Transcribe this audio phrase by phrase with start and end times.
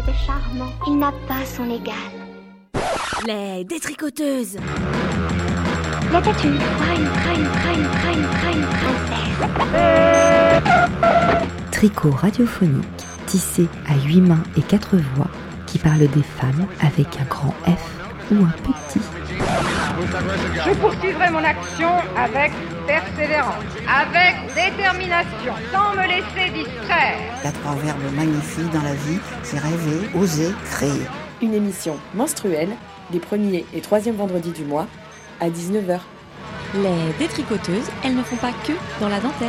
[0.00, 0.70] c'était charmant.
[0.86, 1.94] Il n'a pas son égal.
[3.26, 4.56] Les détricoteuses
[6.12, 9.40] La tatu, crâne, crâne, crâne, crâne, crâne, princesse.
[11.70, 12.86] Tricot radiophonique,
[13.26, 15.30] tissé à huit mains et quatre voix,
[15.66, 19.00] qui parle des femmes avec un grand F ou un petit.
[20.64, 22.52] Je poursuivrai mon action avec
[22.90, 27.18] persévérance, avec détermination, sans me laisser distraire.
[27.40, 31.06] Il y a trois verbes magnifiques dans la vie, c'est rêver, oser, créer.
[31.40, 32.70] Une émission menstruelle,
[33.12, 34.88] les premiers et troisièmes vendredis du mois,
[35.40, 36.00] à 19h.
[36.74, 39.48] Les détricoteuses, elles ne font pas que dans la dentelle.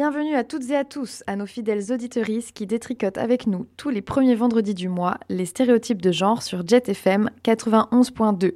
[0.00, 3.90] Bienvenue à toutes et à tous, à nos fidèles auditorices qui détricotent avec nous tous
[3.90, 8.52] les premiers vendredis du mois les stéréotypes de genre sur Jet FM 91.2.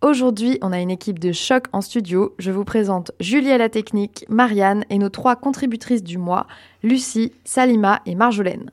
[0.00, 2.34] Aujourd'hui, on a une équipe de choc en studio.
[2.40, 6.48] Je vous présente Julie à la technique, Marianne et nos trois contributrices du mois,
[6.82, 8.72] Lucie, Salima et Marjolaine.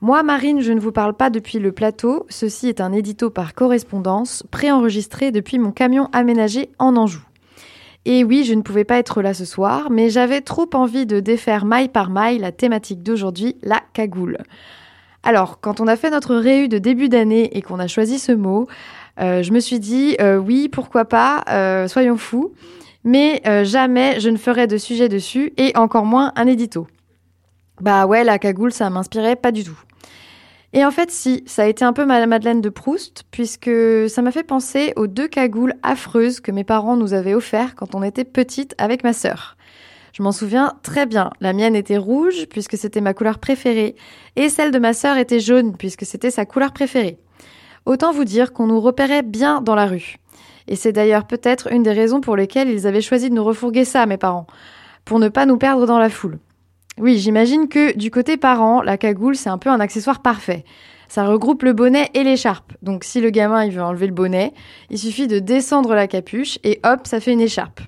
[0.00, 2.26] Moi, Marine, je ne vous parle pas depuis le plateau.
[2.28, 7.27] Ceci est un édito par correspondance, préenregistré depuis mon camion aménagé en Anjou.
[8.10, 11.20] Et oui, je ne pouvais pas être là ce soir, mais j'avais trop envie de
[11.20, 14.38] défaire maille par maille la thématique d'aujourd'hui, la cagoule.
[15.22, 18.32] Alors, quand on a fait notre réu de début d'année et qu'on a choisi ce
[18.32, 18.66] mot,
[19.20, 22.54] euh, je me suis dit, euh, oui, pourquoi pas, euh, soyons fous,
[23.04, 26.86] mais jamais je ne ferai de sujet dessus, et encore moins un édito.
[27.82, 29.78] Bah ouais, la cagoule, ça m'inspirait pas du tout.
[30.74, 33.70] Et en fait, si, ça a été un peu ma Madeleine de Proust, puisque
[34.08, 37.94] ça m'a fait penser aux deux cagoules affreuses que mes parents nous avaient offertes quand
[37.94, 39.56] on était petite avec ma sœur.
[40.12, 41.30] Je m'en souviens très bien.
[41.40, 43.96] La mienne était rouge, puisque c'était ma couleur préférée,
[44.36, 47.18] et celle de ma sœur était jaune, puisque c'était sa couleur préférée.
[47.86, 50.16] Autant vous dire qu'on nous repérait bien dans la rue.
[50.66, 53.86] Et c'est d'ailleurs peut-être une des raisons pour lesquelles ils avaient choisi de nous refourguer
[53.86, 54.46] ça, mes parents,
[55.06, 56.38] pour ne pas nous perdre dans la foule.
[57.00, 60.64] Oui, j'imagine que du côté parent, la cagoule, c'est un peu un accessoire parfait.
[61.08, 62.72] Ça regroupe le bonnet et l'écharpe.
[62.82, 64.52] Donc si le gamin il veut enlever le bonnet,
[64.90, 67.80] il suffit de descendre la capuche et hop, ça fait une écharpe.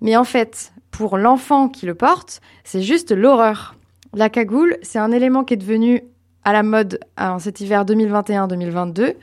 [0.00, 3.74] Mais en fait, pour l'enfant qui le porte, c'est juste l'horreur.
[4.14, 6.04] La cagoule, c'est un élément qui est devenu
[6.44, 9.14] à la mode en cet hiver 2021-2022,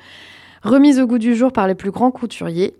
[0.61, 2.75] remise au goût du jour par les plus grands couturiers.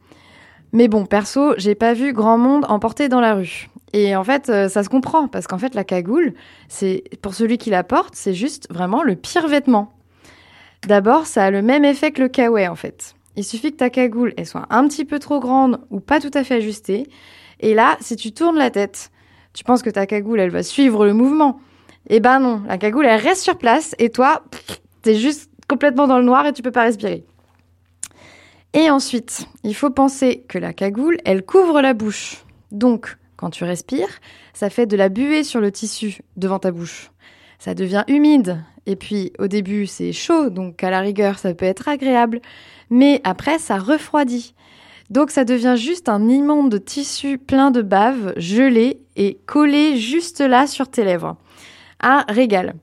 [0.74, 3.70] Mais bon, perso, j'ai pas vu grand monde en porter dans la rue.
[3.96, 6.34] Et en fait, euh, ça se comprend, parce qu'en fait, la cagoule,
[6.68, 9.94] c'est pour celui qui la porte, c'est juste vraiment le pire vêtement.
[10.86, 13.16] D'abord, ça a le même effet que le kawaii, en fait.
[13.38, 16.32] Il suffit que ta cagoule, elle soit un petit peu trop grande ou pas tout
[16.34, 17.08] à fait ajustée.
[17.62, 19.12] Et là, si tu tournes la tête,
[19.54, 21.62] tu penses que ta cagoule, elle va suivre le mouvement.
[22.10, 24.44] Eh ben non, la cagoule, elle reste sur place et toi,
[25.04, 27.24] t'es juste complètement dans le noir et tu peux pas respirer.
[28.74, 32.44] Et ensuite, il faut penser que la cagoule, elle couvre la bouche.
[32.74, 34.20] Donc, quand tu respires,
[34.54, 37.12] ça fait de la buée sur le tissu devant ta bouche.
[37.60, 38.64] Ça devient humide.
[38.86, 42.42] Et puis, au début, c'est chaud, donc à la rigueur, ça peut être agréable.
[42.90, 44.54] Mais après, ça refroidit.
[45.10, 50.68] Donc, ça devient juste un immonde tissu plein de bave, gelé et collé juste là
[50.68, 51.38] sur tes lèvres.
[52.02, 52.76] Un régal.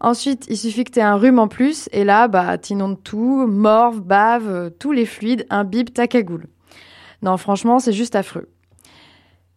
[0.00, 3.46] Ensuite, il suffit que tu aies un rhume en plus, et là, bah, t'inondes tout,
[3.48, 6.46] morve, bave, tous les fluides imbibent ta cagoule.
[7.22, 8.48] Non, franchement, c'est juste affreux.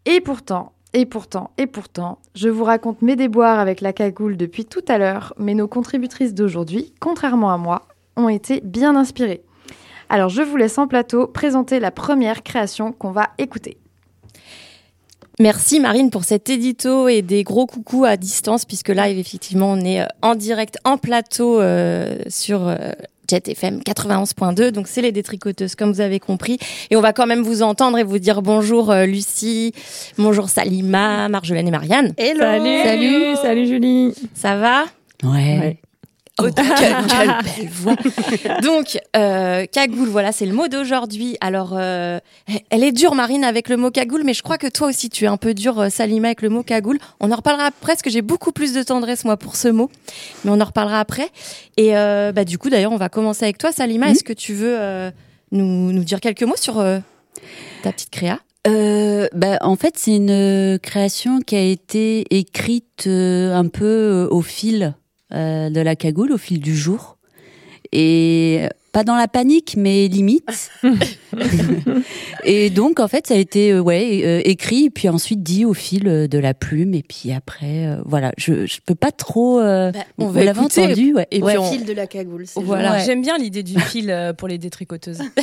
[0.06, 4.66] Et pourtant, et pourtant, et pourtant, je vous raconte mes déboires avec la cagoule depuis
[4.66, 9.44] tout à l'heure, mais nos contributrices d'aujourd'hui, contrairement à moi, ont été bien inspirées.
[10.10, 13.78] Alors je vous laisse en plateau présenter la première création qu'on va écouter.
[15.40, 19.80] Merci Marine pour cet édito et des gros coucous à distance puisque là effectivement on
[19.80, 22.92] est euh, en direct en plateau euh, sur euh,
[23.32, 26.58] Jet FM 91.2 donc c'est les détricoteuses comme vous avez compris
[26.90, 29.72] et on va quand même vous entendre et vous dire bonjour euh, Lucie,
[30.18, 32.14] bonjour Salima, Marjolaine et Marianne.
[32.18, 32.84] Hello Salut.
[32.84, 34.84] Salut Salut Julie Ça va?
[35.24, 35.80] Ouais.
[36.48, 37.96] Oh, quelle, quelle belle voix.
[38.62, 41.38] Donc, euh, cagoule, voilà, c'est le mot d'aujourd'hui.
[41.42, 42.20] Alors, euh,
[42.70, 45.26] elle est dure, Marine, avec le mot cagoule, mais je crois que toi aussi, tu
[45.26, 47.00] es un peu dure, euh, Salima, avec le mot cagoule.
[47.20, 49.90] On en reparlera après, parce que j'ai beaucoup plus de tendresse, moi, pour ce mot.
[50.44, 51.30] Mais on en reparlera après.
[51.78, 54.10] Et euh, bah, du coup, d'ailleurs, on va commencer avec toi, Salima.
[54.10, 55.12] Est-ce que tu veux euh,
[55.52, 57.00] nous, nous dire quelques mots sur euh,
[57.84, 58.40] ta petite créa?
[58.68, 64.28] Euh, bah, en fait, c'est une création qui a été écrite euh, un peu euh,
[64.30, 64.94] au fil
[65.34, 67.18] euh, de la cagoule au fil du jour.
[67.92, 70.72] Et euh, pas dans la panique, mais limite.
[72.44, 76.04] et donc, en fait, ça a été euh, ouais écrit, puis ensuite dit au fil
[76.04, 79.60] de la plume, et puis après, voilà, je je peux pas trop.
[79.60, 81.16] Euh, bah, on l'avait entendu.
[81.32, 82.46] Et puis fil de la cagoule.
[82.56, 85.22] Voilà, j'aime bien l'idée du fil pour les détricoteuses.
[85.38, 85.42] et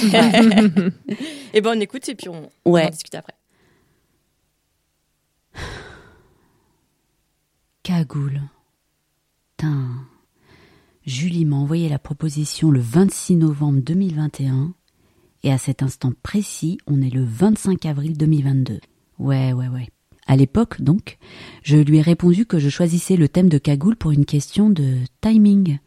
[1.54, 3.34] eh ben on écoute et puis on, discute après.
[7.82, 8.42] Cagoule.
[11.04, 14.74] Julie m'a envoyé la proposition le 26 novembre 2021
[15.42, 18.80] et à cet instant précis, on est le 25 avril 2022.
[19.18, 19.88] Ouais, ouais, ouais.
[20.26, 21.16] À l'époque, donc,
[21.62, 24.96] je lui ai répondu que je choisissais le thème de cagoule pour une question de
[25.22, 25.78] timing.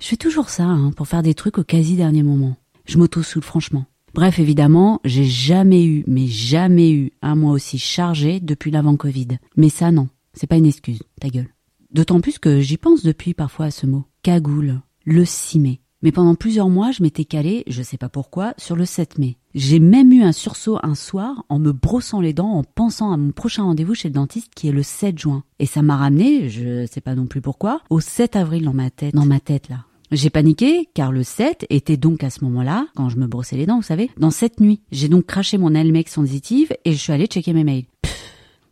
[0.00, 2.56] Je fais toujours ça, hein, pour faire des trucs au quasi dernier moment.
[2.86, 3.84] Je m'auto-soule franchement.
[4.14, 9.28] Bref, évidemment, j'ai jamais eu, mais jamais eu un mois aussi chargé depuis l'avant-Covid.
[9.56, 10.08] Mais ça, non.
[10.32, 11.02] C'est pas une excuse.
[11.20, 11.50] Ta gueule.
[11.92, 14.04] D'autant plus que j'y pense depuis parfois à ce mot.
[14.22, 14.80] Cagoule.
[15.04, 15.80] Le 6 mai.
[16.02, 19.36] Mais pendant plusieurs mois, je m'étais calée, je sais pas pourquoi, sur le 7 mai.
[19.54, 23.16] J'ai même eu un sursaut un soir en me brossant les dents en pensant à
[23.16, 25.42] mon prochain rendez-vous chez le dentiste qui est le 7 juin.
[25.58, 28.90] Et ça m'a ramené, je sais pas non plus pourquoi, au 7 avril dans ma
[28.90, 29.84] tête, dans ma tête là.
[30.12, 33.66] J'ai paniqué car le 7 était donc à ce moment-là, quand je me brossais les
[33.66, 34.80] dents, vous savez, dans cette nuit.
[34.90, 37.84] J'ai donc craché mon Elmex sensitive et je suis allée checker mes mails.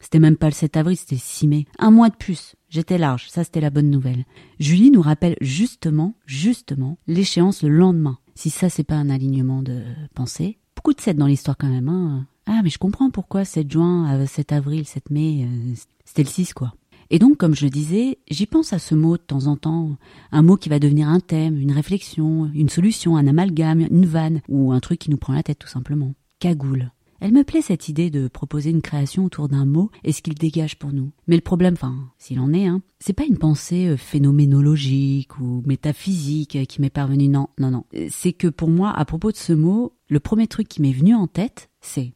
[0.09, 1.67] C'était même pas le 7 avril, c'était 6 mai.
[1.79, 2.57] Un mois de plus.
[2.71, 4.25] J'étais large, ça c'était la bonne nouvelle.
[4.59, 8.17] Julie nous rappelle justement, justement, l'échéance le lendemain.
[8.35, 9.83] Si ça c'est pas un alignement de
[10.15, 10.57] pensée.
[10.75, 12.27] Beaucoup de 7 dans l'histoire quand même, hein.
[12.47, 15.75] Ah mais je comprends pourquoi 7 juin, 7 avril, 7 mai, euh,
[16.07, 16.73] c'était le 6 quoi.
[17.11, 19.99] Et donc, comme je le disais, j'y pense à ce mot de temps en temps,
[20.33, 24.41] un mot qui va devenir un thème, une réflexion, une solution, un amalgame, une vanne,
[24.49, 26.15] ou un truc qui nous prend la tête tout simplement.
[26.39, 26.93] Cagoule.
[27.21, 30.35] Elle me plaît cette idée de proposer une création autour d'un mot et ce qu'il
[30.35, 31.11] dégage pour nous.
[31.27, 35.63] Mais le problème, enfin, s'il en est, hein, c'est pas une pensée euh, phénoménologique ou
[35.67, 37.85] métaphysique euh, qui m'est parvenue, non, non, non.
[37.97, 40.93] Euh, C'est que pour moi, à propos de ce mot, le premier truc qui m'est
[40.93, 42.13] venu en tête, c'est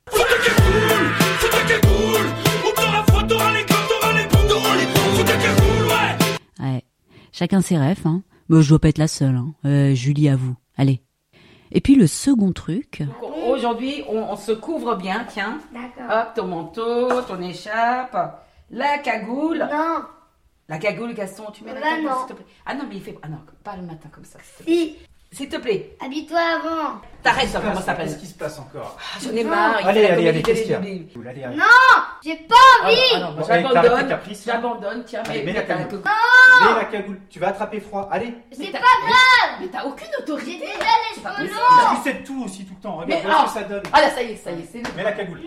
[6.60, 6.84] Ouais,
[7.32, 8.22] chacun ses rêves, hein.
[8.48, 9.54] Mais je dois pas être la seule, hein.
[9.64, 10.54] Euh, Julie, à vous.
[10.76, 11.02] Allez.
[11.74, 13.02] Et puis le second truc,
[13.48, 15.58] Aujourd'hui, on, on se couvre bien, tiens.
[15.72, 16.16] D'accord.
[16.16, 18.16] Hop, ton manteau, ton écharpe,
[18.70, 19.58] la cagoule.
[19.58, 20.04] Non.
[20.68, 22.46] La cagoule, Gaston, tu mets la Bah cagoule, s'il te plaît.
[22.66, 24.38] Ah non, mais il fait ah non, pas le matin comme ça.
[24.64, 24.96] Si.
[25.32, 25.96] S'il te plaît.
[26.04, 27.00] Habille-toi avant.
[27.22, 29.78] T'arrêtes, ça, comment ça s'appelle Qu'est-ce qui se passe encore Ah, J'en ai marre.
[29.80, 30.80] il Allez, allez, allez, qu'est-ce qu'il y a.
[31.50, 31.64] Non.
[32.22, 32.96] J'ai pas Ah envie.
[32.96, 34.18] non, ah non, tes j'abandonne.
[34.44, 35.98] J'abandonne, tiens, Allez, mets la cagoule.
[36.00, 38.08] Mets la cagoule, tu vas attraper froid.
[38.12, 39.60] Allez, C'est pas grave.
[39.60, 40.58] Mais t'as aucune J'ai autorité.
[40.58, 42.02] déjà les cheveux longs.
[42.02, 42.96] tu sais tout aussi tout le temps.
[42.98, 43.46] Regarde, voilà ah.
[43.48, 43.82] ce que ça donne.
[43.92, 45.40] Ah là, ça y est, ça y est, c'est Mets la cagoule.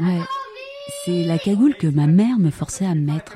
[0.00, 0.06] Non.
[0.06, 0.20] ouais,
[1.04, 3.34] c'est la cagoule que ma mère me forçait à me mettre.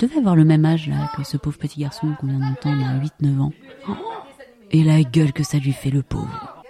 [0.00, 2.84] Je devais avoir le même âge là que ce pauvre petit garçon qu'on vient d'entendre
[2.86, 3.52] à 8-9 ans.
[3.88, 3.92] Oh,
[4.70, 6.62] et la gueule que ça lui fait le pauvre.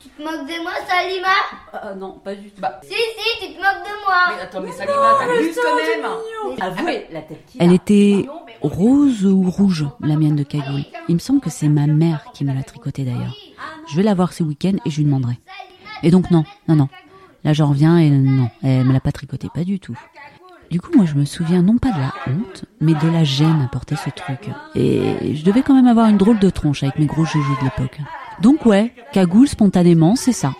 [0.00, 1.28] Tu te moques de moi, Salima?
[1.72, 2.60] Ah non, pas du tout.
[2.60, 4.34] Bah, Si, si, tu te moques de moi.
[4.36, 6.60] mais attends, mais Salima, t'abuses quand même.
[6.60, 7.74] Avouez, la tête qui Elle a.
[7.74, 8.26] était
[8.62, 10.82] rose ou rouge, la mienne de cagoule.
[11.08, 13.36] Il me semble que c'est ma mère qui me l'a tricotée d'ailleurs.
[13.90, 15.38] Je vais la voir ce week-end et je lui demanderai.
[16.02, 16.88] Et donc non, non, non.
[17.44, 19.98] Là j'en reviens et non, elle me l'a pas tricoté, pas du tout.
[20.72, 23.60] Du coup, moi, je me souviens non pas de la honte, mais de la gêne
[23.62, 24.48] à porter ce truc.
[24.74, 27.64] Et je devais quand même avoir une drôle de tronche avec mes gros joujoux de
[27.64, 27.98] l'époque.
[28.40, 30.54] Donc ouais, cagoule spontanément, c'est ça.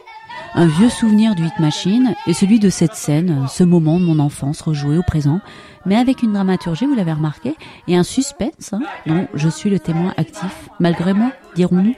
[0.53, 4.19] Un vieux souvenir du hit machine et celui de cette scène, ce moment de mon
[4.19, 5.41] enfance rejoué au présent,
[5.87, 7.55] mais avec une dramaturgie, vous l'avez remarqué,
[7.89, 11.95] et un suspense hein, dont je suis le témoin actif, malgré moi, dirons-nous.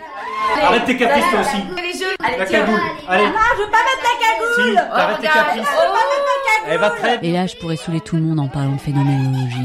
[0.63, 2.04] Arrête tes caprices toi aussi.
[2.31, 2.61] La Allez, tiens.
[2.61, 2.81] cagoule.
[3.09, 3.25] Allez.
[3.25, 4.69] je veux pas mettre la cagoule.
[4.71, 5.69] Si, t'arrêtes tes caprices.
[5.79, 5.97] Oh,
[6.69, 7.27] Elle va très.
[7.27, 9.59] Et là, je pourrais saouler tout le monde en parlant de phénoménologie.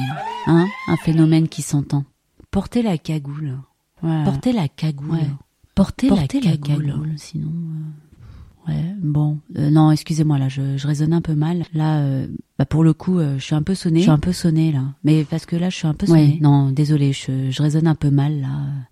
[0.48, 0.68] Hein?
[0.88, 2.04] Un phénomène qui s'entend.
[2.52, 3.58] Porter la cagoule.
[4.02, 5.20] Porter la cagoule.
[5.76, 7.14] Porter, la, cagoule.
[7.16, 7.48] Sinon...
[7.48, 9.40] euh, Ouais, bon.
[9.58, 11.64] Euh, non, excusez-moi, là, je, je raisonne un peu mal.
[11.74, 14.00] Là, euh, bah pour le coup, euh, je suis un peu sonnée.
[14.00, 14.82] Je suis un peu sonnée, là.
[15.06, 16.38] Mais parce que là, je suis un peu sonnée.
[16.42, 18.50] non, désolé, je, je raisonne un peu mal, là.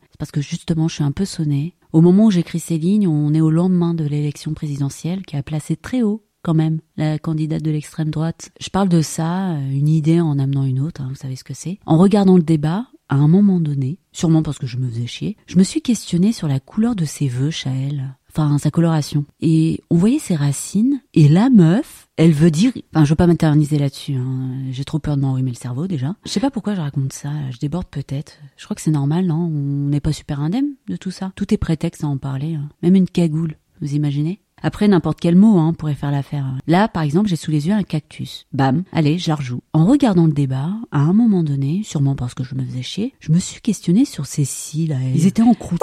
[0.10, 1.76] C'est parce que justement, je suis un peu sonnée.
[1.94, 5.44] Au moment où j'écris ces lignes, on est au lendemain de l'élection présidentielle qui a
[5.44, 8.52] placé très haut quand même, la candidate de l'extrême droite.
[8.62, 11.44] Je parle de ça, euh, une idée en amenant une autre, hein, vous savez ce
[11.44, 11.78] que c'est.
[11.86, 15.36] En regardant le débat, à un moment donné, sûrement parce que je me faisais chier,
[15.46, 18.16] je me suis questionnée sur la couleur de ses vœux, Chaël.
[18.40, 19.26] Enfin, sa coloration.
[19.42, 22.72] Et on voyait ses racines, et la meuf, elle veut dire...
[22.94, 24.52] Enfin, je veux pas m'interniser là-dessus, hein.
[24.70, 26.16] j'ai trop peur de m'enrhumer le cerveau déjà.
[26.24, 28.34] Je sais pas pourquoi je raconte ça, je déborde peut-être.
[28.56, 29.38] Je crois que c'est normal, non?
[29.52, 31.32] On n'est pas super indemne de tout ça.
[31.36, 32.54] Tout est prétexte à en parler.
[32.54, 32.70] hein.
[32.84, 34.40] Même une cagoule, vous imaginez?
[34.62, 36.46] Après, n'importe quel mot hein, pourrait faire l'affaire.
[36.68, 38.46] Là, par exemple, j'ai sous les yeux un cactus.
[38.54, 39.62] Bam, allez, je la rejoue.
[39.74, 43.14] En regardant le débat, à un moment donné, sûrement parce que je me faisais chier,
[43.20, 44.96] je me suis questionnée sur ces cils.
[45.16, 45.82] Ils étaient en croûte.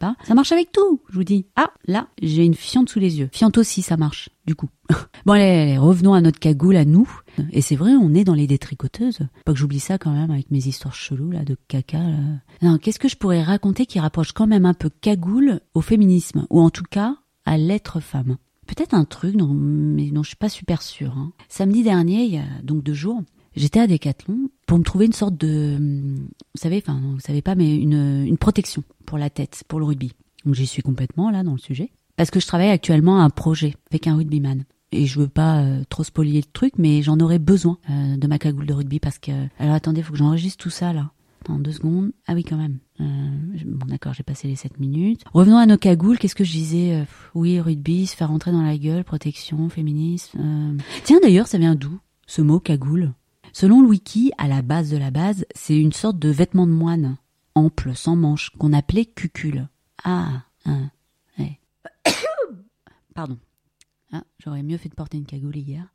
[0.00, 1.46] Ça marche avec tout, je vous dis.
[1.56, 3.28] Ah, là, j'ai une fiente sous les yeux.
[3.32, 4.68] Fiente aussi, ça marche, du coup.
[5.26, 7.08] bon, allez, allez, revenons à notre cagoule, à nous.
[7.52, 9.20] Et c'est vrai, on est dans les détricoteuses.
[9.44, 11.98] Pas que j'oublie ça quand même avec mes histoires cheloues, là, de caca.
[11.98, 12.16] Là.
[12.62, 16.46] Non, qu'est-ce que je pourrais raconter qui rapproche quand même un peu cagoule au féminisme,
[16.50, 18.36] ou en tout cas à l'être femme
[18.68, 21.14] peut-être un truc, dont, mais dont je suis pas super sûre.
[21.16, 21.32] hein.
[21.48, 23.22] Samedi dernier, il y a donc deux jours,
[23.58, 27.54] j'étais à Decathlon pour me trouver une sorte de, vous savez, enfin, vous savez pas,
[27.54, 30.12] mais une, une protection pour la tête, pour le rugby.
[30.44, 31.90] Donc j'y suis complètement là dans le sujet.
[32.16, 34.64] Parce que je travaille actuellement à un projet avec un rugbyman.
[34.90, 38.26] Et je veux pas euh, trop spolier le truc, mais j'en aurais besoin euh, de
[38.26, 39.32] ma cagoule de rugby parce que...
[39.58, 41.10] Alors attendez, faut que j'enregistre tout ça là.
[41.42, 42.12] Attends, deux secondes.
[42.26, 42.78] Ah oui, quand même.
[43.00, 43.04] Euh,
[43.66, 45.22] bon, d'accord, j'ai passé les 7 minutes.
[45.32, 46.18] Revenons à nos cagoules.
[46.18, 50.76] Qu'est-ce que je disais Oui, rugby, se faire rentrer dans la gueule, protection, féminisme.
[51.04, 53.12] Tiens, d'ailleurs, ça vient d'où, ce mot cagoule?
[53.60, 56.70] Selon le wiki, à la base de la base, c'est une sorte de vêtement de
[56.70, 57.16] moine,
[57.56, 59.66] ample, sans manches, qu'on appelait cucule.
[60.04, 60.92] Ah, hein,
[61.40, 61.58] ouais.
[63.16, 63.36] Pardon.
[64.12, 65.92] Ah, j'aurais mieux fait de porter une cagoule hier.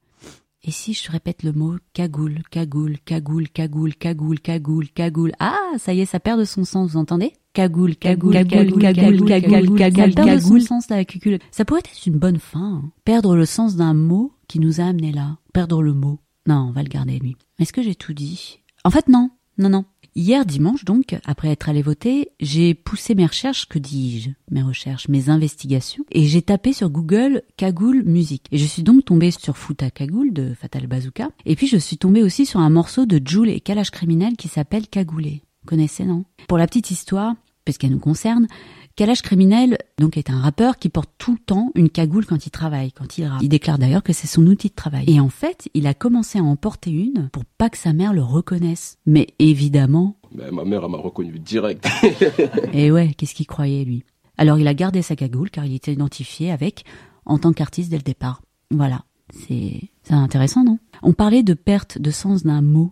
[0.64, 5.32] Et si je répète le mot cagoule, cagoule, cagoule, cagoule, cagoule, cagoule, cagoule.
[5.40, 9.26] Ah, ça y est, ça perd de son sens, vous entendez Cagoule, cagoule, cagoule, cagoule,
[9.26, 11.40] cagoule, cagoule, Ça perd de son sens la cucule.
[11.52, 12.82] Ça pourrait être une bonne fin.
[12.84, 12.92] hein.
[13.06, 15.38] Perdre le sens d'un mot qui nous a amenés là.
[15.54, 16.20] Perdre le mot.
[16.48, 17.36] Non, on va le garder lui.
[17.60, 18.60] Est-ce que j'ai tout dit?
[18.84, 19.30] En fait, non.
[19.58, 19.86] Non, non.
[20.16, 25.08] Hier dimanche, donc, après être allé voter, j'ai poussé mes recherches, que dis-je Mes recherches,
[25.08, 28.46] mes investigations, et j'ai tapé sur Google Cagoule musique.
[28.52, 31.30] Et je suis donc tombée sur Foot à Cagoule de Fatal Bazooka.
[31.46, 34.50] Et puis je suis tombée aussi sur un morceau de Joule et Kalash Criminel qui
[34.50, 35.42] s'appelle Cagoulé.
[35.64, 36.26] Vous connaissez, non?
[36.48, 37.34] Pour la petite histoire,
[37.66, 38.48] parce qu'elle nous concerne,
[38.96, 42.52] Kalash Criminel donc est un rappeur qui porte tout le temps une cagoule quand il
[42.52, 43.42] travaille, quand il rappe.
[43.42, 45.06] Il déclare d'ailleurs que c'est son outil de travail.
[45.08, 48.14] Et en fait, il a commencé à en porter une pour pas que sa mère
[48.14, 48.98] le reconnaisse.
[49.06, 51.88] Mais évidemment, Ben, ma mère, m'a reconnu direct.
[52.74, 54.04] et ouais, qu'est-ce qu'il croyait lui?
[54.38, 56.86] Alors il a gardé sa cagoule car il était identifié avec
[57.26, 58.42] en tant qu'artiste dès le départ.
[58.72, 60.80] Voilà, c'est c'est intéressant, non?
[61.02, 62.92] On parlait de perte de sens d'un mot,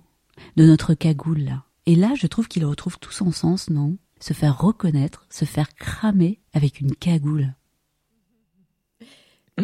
[0.55, 1.63] de notre cagoule là.
[1.87, 3.97] Et là, je trouve qu'il retrouve tout son sens, non?
[4.21, 7.53] Se faire reconnaître, se faire cramer avec une cagoule.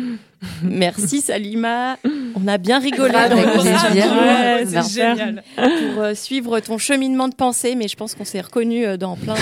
[0.64, 1.98] Merci Salima.
[2.36, 3.36] On a bien rigolé dans.
[3.36, 5.44] Ouais, Ouais, c'est génial.
[5.56, 9.36] Pour euh, suivre ton cheminement de pensée, mais je pense qu'on s'est reconnu dans plein
[9.36, 9.40] de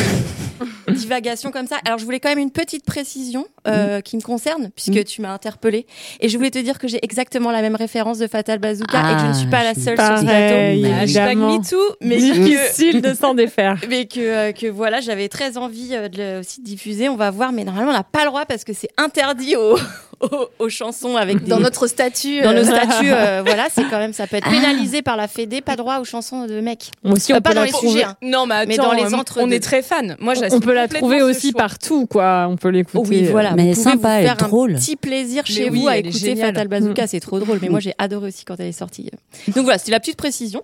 [0.96, 1.78] divagations comme ça.
[1.86, 5.34] Alors je voulais quand même une petite précision euh, qui me concerne, puisque tu m'as
[5.34, 5.86] interpellée.
[6.20, 9.16] Et je voulais te dire que j'ai exactement la même référence de Fatal Bazooka et
[9.16, 11.02] que je ne suis pas la seule sur ce Pareil, plateau.
[11.04, 11.38] Hashtag.
[11.38, 13.80] MeToo, mais Difficile de s'en défaire.
[13.90, 17.10] Mais que, euh, que voilà, j'avais très envie euh, de le aussi diffuser.
[17.10, 19.78] On va voir, mais normalement, on n'a pas le droit parce que c'est interdit aux,
[20.32, 22.42] aux, aux chansons avec des- Dans notre statut.
[22.42, 25.28] Dans euh, nos statuts, euh, voilà, c'est quand même, ça peut être pénalisé par la
[25.28, 26.92] Fédé, pas droit aux chansons de mecs.
[27.04, 28.18] Aussi, Euh, on pas peut dans les trouver- sujets, hein.
[28.22, 30.16] Non, mais, Mais attends, dans les euh, entre on est très fan.
[30.20, 31.60] Moi, On peut la trouver aussi choix.
[31.60, 32.48] partout, quoi.
[32.50, 33.08] On peut l'écouter.
[33.10, 33.52] Oui, voilà.
[33.54, 34.72] Mais vous sympa vous faire drôle.
[34.76, 36.36] un petit plaisir Mais chez oui, vous à écouter.
[36.36, 37.60] Fatal Bazooka, c'est trop drôle.
[37.62, 39.10] Mais moi, j'ai adoré aussi quand elle est sortie.
[39.48, 40.64] Donc voilà, c'était la petite précision.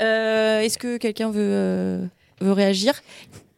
[0.00, 2.04] Euh, Est-ce que quelqu'un veut, euh,
[2.40, 2.94] veut réagir?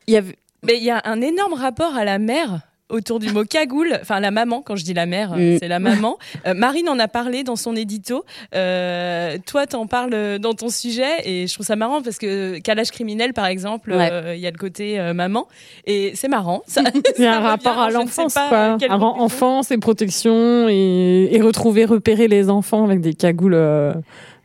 [0.06, 0.36] Il y avait...
[0.64, 2.60] Mais il y a un énorme rapport à la mère
[2.92, 5.58] autour du mot cagoule, enfin la maman, quand je dis la mère, Mm.
[5.58, 6.18] c'est la maman.
[6.46, 8.24] Euh, Marine en a parlé dans son édito.
[8.54, 12.90] Euh, toi, t'en parles dans ton sujet et je trouve ça marrant parce que Calage
[12.90, 14.08] criminel, par exemple, Ouais.
[14.12, 15.48] euh, il y a le côté euh, maman
[15.86, 16.62] et c'est marrant.
[16.66, 16.82] Ça,
[17.18, 18.52] Il y a ça un rapport revient, à l'enfance, quoi.
[18.52, 23.92] euh, Un enfance et protection et, et retrouver, repérer les enfants avec des cagoules, euh,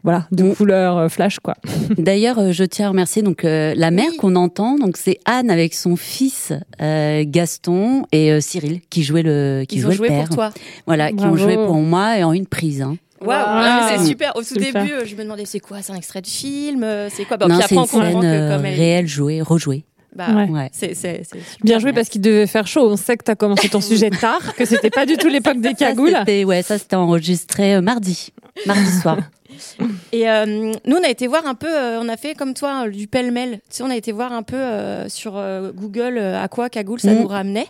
[0.08, 0.56] voilà, de Mm.
[0.56, 1.56] couleur euh, flash, quoi.
[1.98, 4.16] D'ailleurs, euh, je tiens à remercier donc euh, la mère Oui.
[4.18, 4.76] qu'on entend.
[4.78, 9.76] Donc c'est Anne avec son fils euh, Gaston et euh, Cyril qui jouaient le qui
[9.80, 10.26] Ils ont joué le père.
[10.28, 10.52] pour toi.
[10.86, 12.82] Voilà, qui ont joué pour moi et en une prise.
[12.82, 12.96] Hein.
[13.20, 13.90] Waouh, Wow.
[13.98, 14.32] c'est super.
[14.38, 14.84] Au tout Super.
[14.86, 17.36] début, je me demandais c'est quoi C'est un extrait de film C'est quoi?
[17.36, 18.76] Bah, non, Puis c'est après, une on comprend que comme elle.
[18.80, 19.84] réelle jouée, rejouée.
[20.17, 20.50] Bah, Ouais.
[20.50, 20.69] Ouais.
[20.74, 21.57] c'est, c'est, c'est super.
[21.63, 22.89] Bien joué parce qu'il devait faire chaud.
[22.89, 25.62] On sait que tu as commencé ton sujet tard, que c'était pas du tout l'époque
[25.62, 26.12] des cagoules.
[26.12, 28.33] Ça, c'était- ouais, ça c'était enregistré euh, mardi,
[28.65, 29.17] mardi soir.
[30.12, 30.45] Et euh,
[30.86, 33.07] nous, on a été voir un peu, euh, on a fait comme toi euh, du
[33.07, 33.53] pêle-mêle.
[33.69, 36.69] Tu sais, on a été voir un peu euh, sur euh, Google euh, à quoi
[36.69, 37.19] cagoule ça Mm.
[37.21, 37.67] nous ramenait.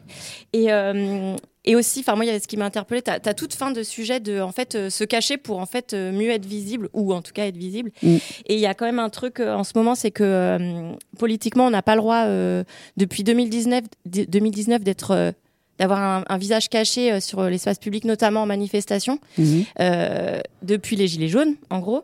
[0.53, 1.35] Et, euh,
[1.69, 3.01] et aussi, enfin moi, il y avait ce qui m'a interpellé.
[3.01, 5.93] T'as as toute fin de sujet de en fait euh, se cacher pour en fait
[5.93, 7.91] euh, mieux être visible ou en tout cas être visible.
[8.01, 8.15] Mm.
[8.47, 11.65] Et il y a quand même un truc euh, en ce moment, c'est que politiquement,
[11.67, 12.63] on n'a pas le droit euh,
[12.97, 15.33] depuis 2019, d- 2019 d'être
[15.79, 19.63] d'avoir un, un visage caché sur l'espace public, notamment en manifestation Mhm.
[19.79, 22.01] euh, depuis les Gilets jaunes, en gros,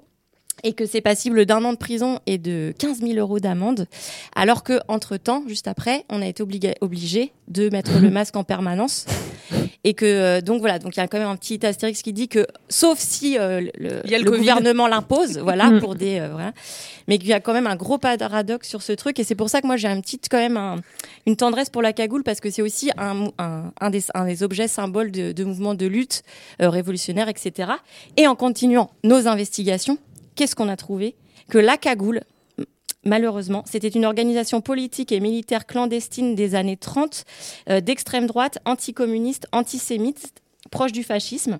[0.63, 3.88] et que c'est passible d'un an de prison et de 15 000 euros d'amende,
[4.36, 8.36] alors que entre temps, juste après, on a été obligé, obligé de mettre le masque
[8.36, 9.05] en permanence.
[9.86, 12.13] Et que euh, donc voilà, donc il y a quand même un petit astérix qui
[12.13, 16.53] dit que sauf si euh, le, gouvernement l'impose, voilà pour des euh, voilà,
[17.10, 19.50] mais qu'il y a quand même un gros paradoxe sur ce truc et c'est pour
[19.50, 20.77] ça que moi j'ai un petit quand même un-
[21.27, 24.25] une tendresse pour la cagoule parce que c'est aussi un, mou- un, un des, un
[24.25, 26.24] des objets symboles de, de mouvements de lutte
[26.62, 27.72] euh, révolutionnaire, etc.
[28.15, 29.98] Et en continuant nos investigations,
[30.36, 31.16] qu'est-ce qu'on a trouvé
[31.50, 32.22] Que la cagoule,
[33.06, 37.25] malheureusement, c'était une organisation politique et militaire clandestine des années 30,
[37.70, 40.34] euh, d'extrême droite, anticommuniste, antisémite,
[40.72, 41.60] proche du fascisme.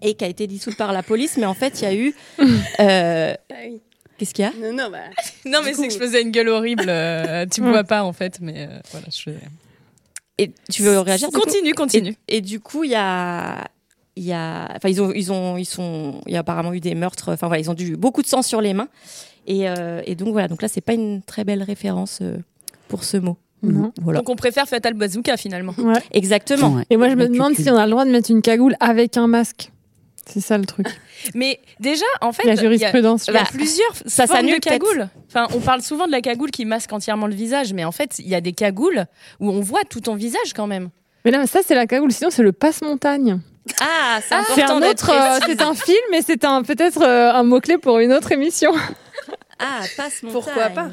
[0.00, 1.36] et qui a été dissoute par la police.
[1.36, 2.14] Mais en fait, il y a eu.
[2.80, 3.34] euh,
[4.18, 5.00] Qu'est-ce qu'il y a Non, non, bah.
[5.44, 6.86] Non, mais c'est que je faisais une gueule horrible.
[6.88, 9.38] euh, tu me vois pas, en fait, mais euh, voilà, je faisais.
[10.38, 12.16] Et tu veux réagir Continue, continue.
[12.26, 13.68] Et, et du coup, il y a,
[14.16, 16.80] il y a, enfin, ils ont, ils ont, ils sont, il y a apparemment eu
[16.80, 17.32] des meurtres.
[17.32, 18.88] Enfin voilà, ils ont eu beaucoup de sang sur les mains.
[19.46, 22.36] Et, euh, et donc voilà, donc là, c'est pas une très belle référence euh,
[22.88, 23.36] pour ce mot.
[23.62, 23.92] Non.
[24.02, 24.18] Voilà.
[24.18, 25.74] Donc on préfère Fatal Bazooka finalement.
[25.78, 26.00] Ouais.
[26.12, 26.82] Exactement.
[26.90, 29.16] Et moi, je me demande si on a le droit de mettre une cagoule avec
[29.16, 29.70] un masque.
[30.26, 30.86] C'est ça le truc.
[31.34, 33.46] Mais déjà, en fait, La il y a- jurisprudence, il y a, ouais.
[33.52, 35.08] plusieurs Ça formes s'annule de cagoule.
[35.28, 38.18] Enfin, on parle souvent de la cagoule qui masque entièrement le visage, mais en fait,
[38.20, 39.04] il y a des cagoules
[39.40, 40.90] où on voit tout ton visage quand même.
[41.24, 42.12] Mais là, ça, c'est la cagoule.
[42.12, 43.40] Sinon, c'est le passe-montagne.
[43.80, 47.60] Ah, c'est C'est important euh, c'est un film, mais c'est un peut-être euh, un mot
[47.60, 48.72] clé pour une autre émission.
[49.58, 50.32] Ah, passe montagne.
[50.32, 50.88] Pourquoi pas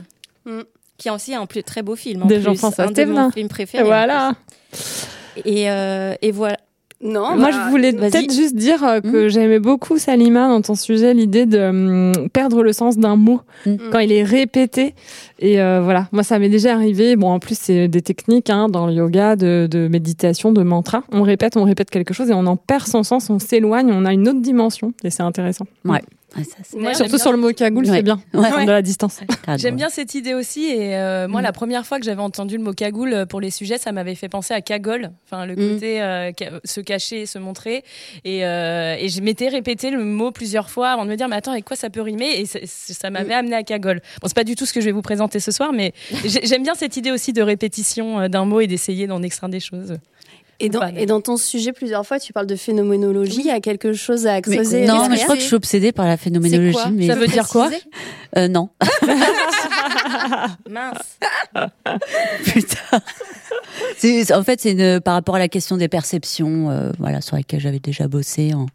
[0.97, 2.23] Qui est aussi un plus très beau film.
[2.23, 3.31] En Des plus, Jean-François un de mes Thévenin.
[3.31, 3.83] films préférés.
[3.83, 4.33] Voilà.
[5.45, 6.57] Et, euh, et voilà.
[7.01, 8.11] Non, Moi, bah, je voulais vas-y.
[8.11, 9.11] peut-être juste dire euh, Hmm.
[9.11, 13.39] que j'aimais beaucoup, Salima, dans ton sujet, l'idée de hum, perdre le sens d'un mot
[13.65, 13.75] Hmm.
[13.91, 14.95] quand il est répété.
[15.39, 17.15] Et euh, voilà, moi, ça m'est déjà arrivé.
[17.15, 21.03] Bon, en plus, c'est des techniques hein, dans le yoga, de, de méditation, de mantra.
[21.13, 24.03] On répète, on répète quelque chose et on en perd son sens, on s'éloigne, on
[24.03, 24.91] a une autre dimension.
[25.05, 25.65] Et c'est intéressant.
[25.85, 26.01] Ouais.
[26.37, 27.97] Ouais, ça, Moi, Surtout bien- sur le mot cagoule, Ouais.
[27.97, 28.21] c'est bien.
[28.33, 28.65] Ouais.
[28.65, 29.19] De la distance.
[29.57, 30.65] J'aime bien cette idée aussi.
[30.65, 33.49] Et euh, moi, la première fois que j'avais entendu le mot cagoule euh, pour les
[33.51, 35.11] sujets, ça m'avait fait penser à cagole.
[35.25, 35.73] Enfin, le Mm.
[35.73, 36.31] côté euh,
[36.65, 37.83] se cacher, se montrer.
[38.25, 41.35] Et, euh, et je m'étais répété le mot plusieurs fois avant de me dire, mais
[41.37, 42.39] attends, avec quoi ça peut rimer?
[42.39, 44.01] Et ça m'avait amené à cagole.
[44.21, 45.93] Bon, c'est pas du tout ce que je vais vous présenter ce soir, mais
[46.25, 49.49] j'ai- j'aime bien cette idée aussi de répétition euh, d'un mot et d'essayer d'en extraire
[49.49, 49.97] des choses.
[50.61, 50.99] Et dans, Voilà.
[50.99, 53.39] et dans ton sujet, plusieurs fois, tu parles de phénoménologie.
[53.39, 54.85] Il y a quelque chose à Mais- creuser.
[54.85, 56.73] non, mais je crois que je suis obsédée par la phénoménologie.
[56.73, 57.69] quoi mais Ça veut dire quoi
[58.37, 58.69] Euh, non.
[60.69, 61.17] Mince.
[62.45, 63.01] Putain.
[63.97, 67.35] C'est- En fait, c'est une- par rapport à la question des perceptions, euh, voilà, sur
[67.35, 68.65] laquelle j'avais déjà bossé en,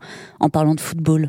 [0.41, 1.29] en parlant de football.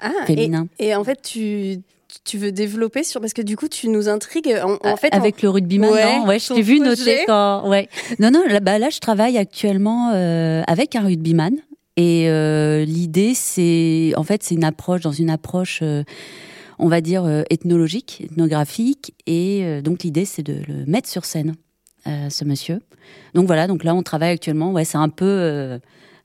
[0.00, 0.66] Ah, féminin.
[0.78, 1.78] Et, et en fait, tu,
[2.24, 3.20] tu veux développer sur.
[3.20, 4.54] Parce que du coup, tu nous intrigues.
[4.62, 7.68] En, en fait, avec en- le rugbyman, Ouais, non Ouais, je t'ai vu noter quand.
[7.68, 7.88] Ouais.
[8.18, 11.54] Non, non, là, bah, là, je travaille actuellement euh, avec un rugbyman.
[11.96, 14.12] Et euh, l'idée, c'est.
[14.16, 16.02] En fait, c'est une approche, dans une approche, euh,
[16.78, 19.14] on va dire, ethnologique, ethnographique.
[19.26, 21.54] Et donc, l'idée, c'est de le mettre sur scène,
[22.06, 22.80] ce monsieur.
[23.34, 24.72] Donc, voilà, donc là, on travaille actuellement.
[24.72, 25.78] Ouais, c'est un peu.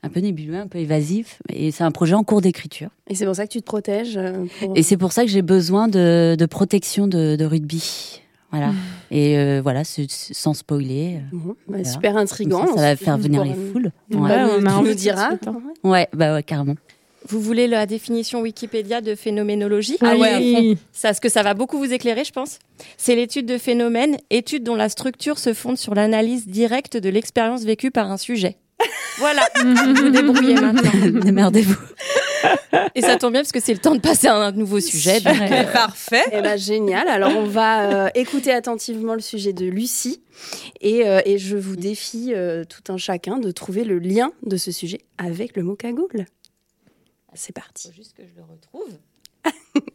[0.06, 2.90] Un peu nébuleux, un peu évasif, et c'est un projet en cours d'écriture.
[3.10, 4.18] Et c'est pour ça que tu te protèges.
[4.18, 8.22] euh, pour- Et c'est pour ça que j'ai besoin de, de protection de, de rugby.
[8.52, 8.72] Voilà.
[9.12, 11.18] Et euh, voilà, sans spoiler.
[11.34, 11.84] euh, bah, voilà.
[11.84, 12.60] super intriguant.
[12.66, 13.92] Comme ça, ça va On faire venir les foules.
[14.10, 14.30] Bah, Ouais.
[14.30, 15.40] tu on a nous hein.
[15.84, 16.76] Ouais, bah ouais, carrément.
[17.28, 20.76] Vous voulez la définition Wikipédia de phénoménologie Ah ouais, à fond.
[20.94, 22.60] Ça, ce que ça va beaucoup vous éclairer, je pense.
[22.98, 27.64] C'est l'étude de phénomènes, étude dont la structure se fonde sur l'analyse directe de l'expérience
[27.64, 28.58] vécue par un sujet.
[29.18, 30.92] Voilà, vous débrouillez maintenant.
[31.22, 31.78] Démerdez-vous.
[32.96, 35.20] Et ça tombe bien parce que c'est le temps de passer à un nouveau sujet.
[35.22, 36.24] donc, euh, Parfait.
[36.32, 37.08] Eh ben, génial.
[37.08, 40.22] Alors, on va euh, écouter attentivement le sujet de Lucie.
[40.82, 44.58] Et, euh, et je vous défie euh, tout un chacun de trouver le lien de
[44.58, 46.26] ce sujet avec le mot cagoule.
[47.34, 47.90] C'est parti.
[47.90, 48.98] faut juste que je le retrouve.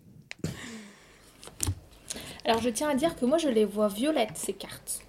[2.45, 5.01] Alors je tiens à dire que moi je les vois violettes ces cartes.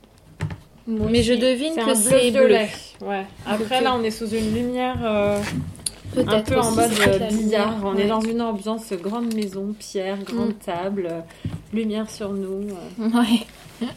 [0.91, 2.55] Moi Mais je devine que un c'est bleu.
[3.01, 3.25] Ouais.
[3.45, 5.39] Après, là, on est sous une lumière euh,
[6.27, 7.75] un peu en mode euh, la billard.
[7.83, 8.03] On ouais.
[8.03, 10.65] est dans une ambiance grande maison, pierre, grande Mm.
[10.65, 11.21] table, euh,
[11.73, 12.67] lumière sur nous.
[12.99, 13.87] Ouais.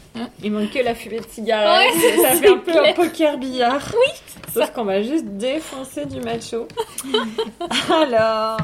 [0.41, 1.93] Il manque que la fumée de cigarette.
[1.93, 2.93] Ouais, ça fait un peu un clair.
[2.95, 3.91] poker billard.
[3.93, 4.13] Oui.
[4.53, 6.67] Sauf qu'on va juste défoncer du macho.
[7.91, 8.57] Alors.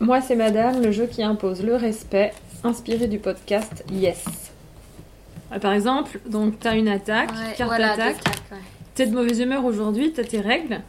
[0.00, 2.32] Moi, c'est Madame, le jeu qui impose le respect,
[2.64, 4.24] inspiré du podcast Yes.
[5.54, 8.16] Ah, Par exemple, donc t'as une attaque, Ouais, carte voilà, d'attaque.
[8.16, 8.58] d'attaque, ouais.
[8.96, 10.80] T'es de mauvaise humeur aujourd'hui, t'as tes règles.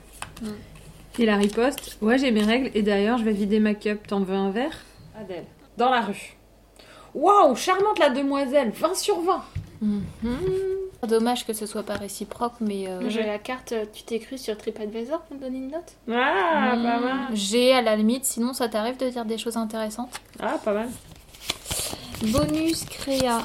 [0.42, 0.48] Mm.
[1.20, 4.08] Et la riposte, ouais, j'ai mes règles et d'ailleurs, je vais vider ma cup.
[4.08, 4.76] T'en veux un verre?
[5.20, 5.46] Adèle.
[5.78, 6.36] Dans la rue.
[7.14, 9.44] Waouh, charmante la demoiselle, 20 sur 20.
[9.82, 10.00] Mhm.
[11.08, 13.74] Dommage que ce soit pas réciproque, mais euh, J'ai la carte.
[13.94, 15.94] Tu t'es cru sur TripAdvisor pour me donner une note?
[16.12, 17.28] Ah, pas mal.
[17.34, 20.20] J'ai à la limite, sinon ça t'arrive de dire des choses intéressantes?
[20.40, 20.90] Ah, pas mal.
[22.24, 23.44] Bonus créa.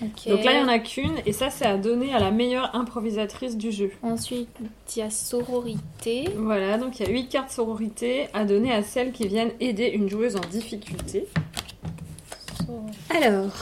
[0.00, 2.74] Donc là, il n'y en a qu'une, et ça, c'est à donner à la meilleure
[2.74, 3.90] improvisatrice du jeu.
[4.02, 4.48] Ensuite,
[4.94, 6.28] il y a sororité.
[6.36, 9.86] Voilà, donc il y a 8 cartes sororité à donner à celles qui viennent aider
[9.86, 11.26] une joueuse en difficulté.
[13.10, 13.52] Alors,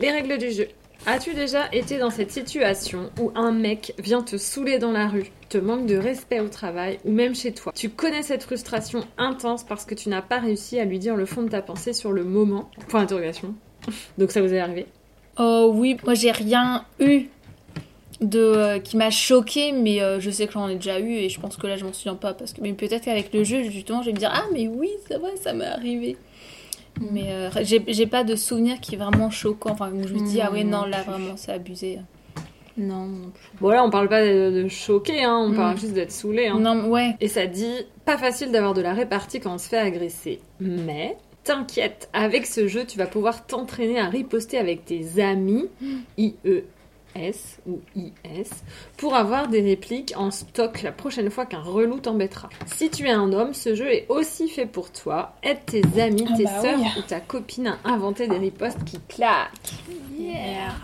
[0.00, 0.68] les règles du jeu.
[1.06, 5.30] As-tu déjà été dans cette situation où un mec vient te saouler dans la rue,
[5.48, 7.72] te manque de respect au travail ou même chez toi?
[7.74, 11.24] Tu connais cette frustration intense parce que tu n'as pas réussi à lui dire le
[11.24, 12.70] fond de ta pensée sur le moment?
[12.88, 13.54] Point d'interrogation.
[14.18, 14.86] Donc ça vous est arrivé?
[15.38, 17.26] Oh oui, moi j'ai rien eu.
[18.20, 21.28] de euh, qui m'a choqué, mais euh, je sais que j'en ai déjà eu et
[21.28, 23.62] je pense que là je m'en souviens pas parce que mais peut-être qu'avec le jeu
[23.62, 26.16] justement je vais me dire ah mais oui c'est vrai ça m'est arrivé.
[27.12, 29.70] Mais euh, j'ai j'ai pas de souvenir qui est vraiment choquant.
[29.70, 32.00] Enfin où je me dis ah ouais non là vraiment c'est abusé.
[32.76, 33.50] Non non plus.
[33.60, 35.56] Bon là on parle pas de, de choquer, hein, on Mm.
[35.56, 36.48] parle juste d'être saoulé.
[36.48, 36.58] Hein.
[36.58, 37.14] Non ouais.
[37.20, 37.72] Et ça dit
[38.04, 40.40] pas facile d'avoir de la répartie quand on se fait agresser.
[40.58, 41.16] Mais
[41.48, 45.66] t'inquiète, avec ce jeu tu vas pouvoir t'entraîner à riposter avec tes amis
[46.18, 46.34] IES
[47.66, 48.50] ou IS
[48.98, 52.50] pour avoir des répliques en stock la prochaine fois qu'un relou t'embêtera.
[52.66, 55.36] Si tu es un homme, ce jeu est aussi fait pour toi.
[55.42, 56.86] Aide tes amis, Ah tes bah sœurs oui.
[56.98, 59.72] ou ta copine à inventer des ripostes qui claquent.
[60.18, 60.74] Yeah.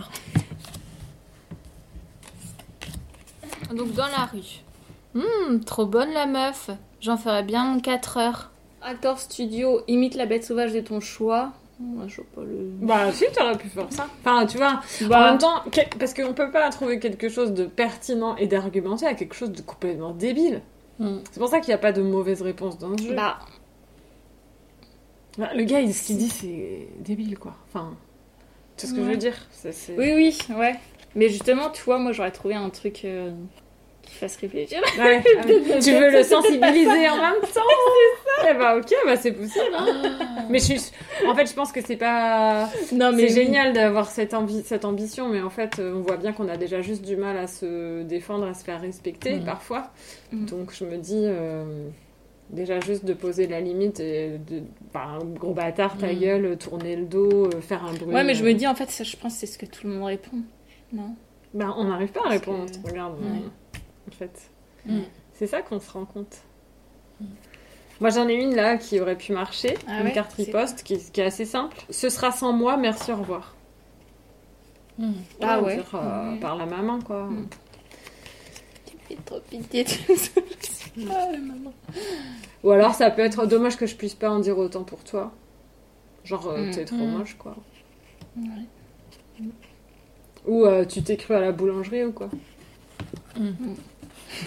[3.75, 4.63] Donc dans la rue.
[5.15, 6.71] Hum, trop bonne la meuf.
[7.03, 8.51] J'en ferais bien mon 4 heures.
[8.85, 11.53] Acteur studio, imite la bête sauvage de ton choix.
[11.81, 12.71] Moi, je vois pas le.
[12.83, 14.07] Bah si, t'aurais pu faire ça.
[14.21, 15.21] Enfin, tu vois, Bah.
[15.21, 19.07] en même temps, que- parce qu'on peut pas trouver quelque chose de pertinent et d'argumenté
[19.07, 20.61] à quelque chose de complètement débile.
[21.01, 23.15] C'est pour ça qu'il n'y a pas de mauvaise réponse dans ce jeu.
[23.15, 23.39] Bah.
[25.39, 27.55] Bah, le gars, il- ce qu'il dit, c'est débile, quoi.
[27.69, 27.95] Enfin,
[28.77, 29.35] tu sais ce que je veux dire?
[29.51, 30.75] C'est- c'est- Oui, oui, ouais.
[31.17, 33.33] Mais justement, tu vois, moi j'aurais trouvé un truc euh,
[34.15, 34.81] qui fasse réfléchir.
[34.99, 35.43] Ouais, ah
[35.83, 37.61] tu veux le sensibiliser en même temps
[38.41, 39.65] C'est ça bah ok, bah c'est possible.
[39.77, 40.47] hein.
[40.51, 40.81] Mais je suis...
[41.27, 42.69] En fait, je pense que c'est pas...
[42.93, 43.45] Non, mais c'est oui.
[43.47, 46.57] génial d'avoir cette, envi- cette ambition, mais en fait, euh, on voit bien qu'on a
[46.57, 49.45] déjà juste du mal à se défendre, à se faire respecter Mm.
[49.45, 49.91] parfois.
[50.33, 50.45] Mm.
[50.47, 51.23] Donc je me dis...
[51.25, 51.89] euh,
[52.51, 54.63] Déjà juste de poser la limite et de...
[54.93, 56.19] Bah, un gros bâtard, ta Mm.
[56.19, 58.15] gueule, tourner le dos, euh, faire un bruit.
[58.15, 59.87] Ouais, mais je me dis, en fait, ça, je pense que c'est ce que tout
[59.87, 60.37] le monde répond.
[60.93, 61.15] Non?
[61.55, 62.67] Bah, on n'arrive pas à répondre.
[62.85, 63.41] Regarde, Ouais.
[64.09, 64.51] En fait.
[64.87, 65.01] Mm.
[65.35, 66.37] C'est ça qu'on se rend compte.
[68.01, 70.99] Moi, j'en ai une là qui aurait pu marcher, Ah une ouais carte riposte qui,
[70.99, 71.77] qui est assez simple.
[71.91, 73.55] Ce sera sans moi, merci, au revoir.
[75.41, 75.77] Ah ouais.
[75.77, 76.39] dire, euh, Ouais.
[76.41, 77.29] Par la maman, quoi.
[78.87, 79.85] Tu me fais trop pitié.
[81.11, 81.73] ah, la maman.
[82.63, 85.33] Ou alors, ça peut être dommage que je puisse pas en dire autant pour toi.
[86.25, 86.71] Genre, euh, Mm.
[86.73, 87.11] t'es trop Mm.
[87.19, 87.57] moche, quoi.
[88.37, 89.45] Ouais.
[90.47, 92.29] Ou euh, tu t'es cru à la boulangerie ou quoi.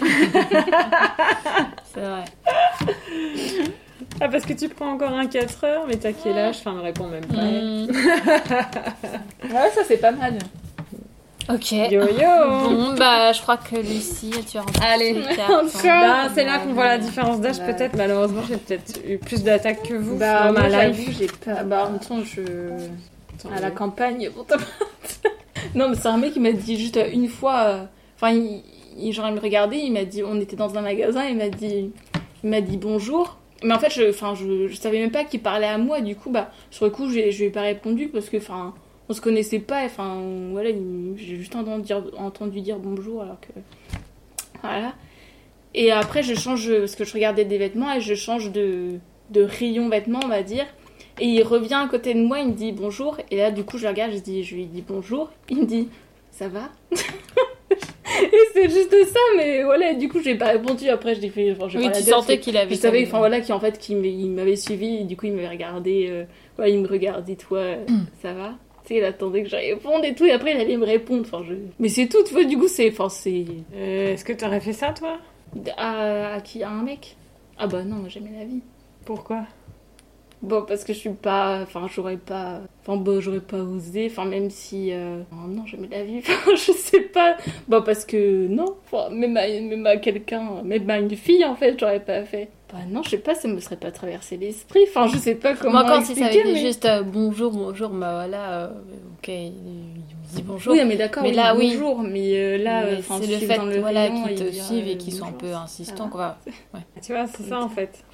[1.94, 2.24] C'est vrai.
[4.20, 6.56] Ah, parce que tu prends encore un 4 heures, mais t'as quel âge?
[6.60, 7.42] Enfin, me réponds même pas.
[7.42, 7.86] Mm.
[9.54, 10.38] ouais, ça c'est pas mal.
[11.48, 11.72] Ok.
[11.72, 12.08] Yo yo
[12.68, 15.22] Bon, bah, je crois que Lucie, tu as Allez.
[15.84, 17.96] Bah, c'est là qu'on voit la différence d'âge, peut-être.
[17.96, 21.62] Malheureusement, j'ai peut-être eu plus d'attaques que vous Bah, moi, ma j'avoue, j'ai pas.
[21.62, 22.42] Bah, en même temps, je.
[23.54, 24.66] À la campagne, pour ta part.
[25.74, 27.58] Non, mais c'est un mec qui m'a dit juste une fois.
[27.64, 27.84] euh,
[28.16, 28.62] Enfin, il,
[28.98, 30.22] il- genre, me regardait, il m'a dit.
[30.22, 31.90] On était dans un magasin, il m'a dit.
[32.44, 33.38] Il m'a dit bonjour.
[33.64, 36.00] Mais en fait, je, enfin, je, je savais même pas qu'il parlait à moi.
[36.00, 38.74] Du coup, bah, sur le coup, j'ai- je lui ai pas répondu parce que, enfin,
[39.08, 39.84] on se connaissait pas.
[39.84, 40.20] Enfin,
[40.52, 43.48] voilà, il- j'ai juste entendu dire, entendu dire bonjour alors que.
[44.62, 44.94] Voilà.
[45.74, 48.98] Et après, je change, parce que je regardais des vêtements et je change de,
[49.30, 50.66] de rayon vêtements, on va dire.
[51.20, 53.18] Et il revient à côté de moi, il me dit bonjour.
[53.30, 55.30] Et là, du coup, je le regarde, je, dis, je lui dis bonjour.
[55.50, 55.88] Il me dit
[56.30, 56.70] ça va?
[58.22, 60.88] Et c'est juste ça, mais voilà, du coup, j'ai pas répondu.
[60.88, 61.52] Après, je l'ai fait.
[61.52, 63.96] Enfin, Oui, tu sentais qu'il avait Je savais, enfin voilà, qu'en fait, qu'il
[64.30, 64.98] m'avait suivi.
[64.98, 66.06] Et du coup, il m'avait regardé.
[66.10, 66.24] euh,
[66.58, 67.84] ouais, il me regardait, toi, euh,
[68.22, 68.54] ça va?
[68.84, 71.20] Tu sais, il attendait que je réponde et tout, et après il allait me répondre.
[71.26, 71.54] Enfin, je...
[71.78, 72.90] Mais c'est tout, tu vois, du coup, c'est.
[72.90, 73.44] Enfin, c'est.
[73.74, 75.18] Euh, Est-ce que t'aurais fait ça, toi?
[75.76, 76.62] À, à qui?
[76.62, 77.16] À un mec?
[77.58, 78.60] Ah bah non, jamais la vie.
[79.04, 79.42] Pourquoi?
[80.40, 81.60] Bon, parce que je suis pas.
[81.62, 82.60] Enfin, j'aurais pas.
[82.82, 84.08] Enfin, bon, j'aurais pas osé.
[84.10, 84.92] Enfin, même si.
[84.92, 86.18] euh, oh non, jamais la vie.
[86.28, 87.36] Enfin, je sais pas.
[87.66, 88.76] Bon, parce que non.
[88.86, 90.62] Enfin, même à, même à quelqu'un.
[90.64, 92.50] Même à une fille, en fait, j'aurais pas fait.
[92.72, 94.84] Bah non, je sais pas, ça me serait pas traversé l'esprit.
[94.88, 95.80] Enfin, je sais pas comment.
[95.80, 98.68] Moi, quand si ça avait mais- juste euh, bonjour, bonjour, bah voilà, euh,
[99.18, 99.52] ok, il
[100.34, 100.74] dit bonjour.
[100.74, 101.72] Oui, mais d'accord, mais oui, là, oui.
[101.72, 104.96] bonjour, mais euh, là, euh, c'est le fait le voilà, qu'ils te suivent euh, et
[104.98, 106.36] qu'ils sont un peu insistants, quoi.
[106.74, 106.80] Ouais.
[107.02, 108.04] Tu vois, c'est ça en fait.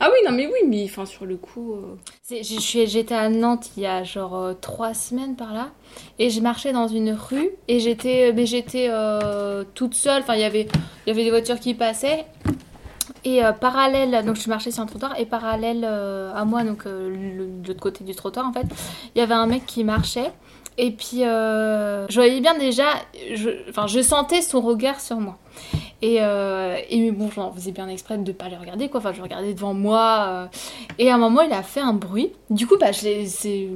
[0.00, 1.74] Ah oui, non, mais oui, mais enfin, sur le coup.
[1.74, 1.96] euh,
[2.42, 5.70] J'étais à Nantes il y a genre euh, trois semaines par là
[6.18, 10.40] et je marchais dans une rue et j'étais mais j'étais euh, toute seule enfin il
[10.40, 10.66] y avait
[11.06, 12.24] il y avait des voitures qui passaient
[13.24, 16.86] et euh, parallèle donc je marchais sur un trottoir et parallèle euh, à moi donc
[16.86, 18.66] euh, de l'autre côté du trottoir en fait
[19.14, 20.30] il y avait un mec qui marchait
[20.78, 22.86] et puis euh, je voyais bien déjà
[23.34, 25.38] je, enfin je sentais son regard sur moi
[26.02, 28.98] et, euh, et mais bon, j'en faisais bien exprès de ne pas les regarder, quoi.
[29.00, 30.26] Enfin, je regardais devant moi.
[30.28, 30.46] euh,
[30.98, 32.32] et à un moment, il a fait un bruit.
[32.50, 33.24] Du coup, bah, je,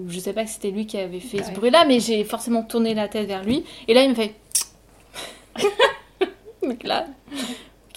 [0.08, 2.94] je sais pas que c'était lui qui avait fait ce bruit-là, mais j'ai forcément tourné
[2.94, 3.64] la tête vers lui.
[3.88, 4.34] Et là, il me fait.
[6.62, 7.06] Donc là.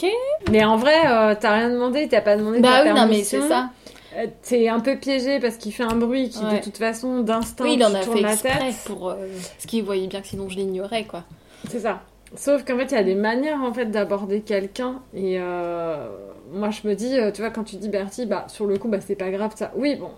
[0.01, 0.09] Ok.
[0.51, 3.41] Mais en vrai, euh, t'as rien demandé, t'as pas demandé Bah oui, non, mais c'est
[3.41, 3.69] ça.
[4.15, 6.59] Euh, T'es un peu piégé parce qu'il fait un bruit qui, Ouais.
[6.59, 8.75] de toute façon, d'instinct, Oui, il en a fait la tête.
[8.85, 9.09] pour.
[9.09, 9.15] euh,
[9.55, 11.23] Parce qu'il voyait bien que sinon je l'ignorais, quoi.
[11.69, 12.01] C'est ça.
[12.35, 15.01] Sauf qu'en fait, il y a des manières en fait d'aborder quelqu'un.
[15.13, 16.07] Et euh,
[16.51, 18.87] moi, je me dis, euh, tu vois, quand tu dis Bertie, bah sur le coup,
[18.87, 19.71] bah c'est pas grave ça.
[19.75, 20.11] Oui, bon,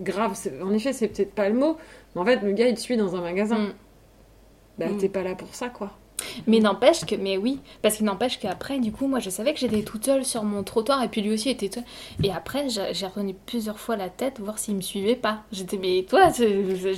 [0.00, 0.36] grave.
[0.62, 1.76] En effet, c'est peut-être pas le mot.
[2.14, 3.58] Mais en fait, le gars, il te suit dans un magasin.
[3.58, 3.72] Mm.
[4.78, 4.98] Bah, Mm.
[4.98, 5.90] t'es pas là pour ça, quoi.
[6.46, 9.58] Mais n'empêche que, mais oui, parce qu'il n'empêche qu'après, du coup, moi je savais que
[9.60, 11.82] j'étais toute seule sur mon trottoir et puis lui aussi était tout
[12.22, 15.40] Et après, j'ai retourné plusieurs fois la tête voir s'il me suivait pas.
[15.52, 16.30] J'étais, mais toi,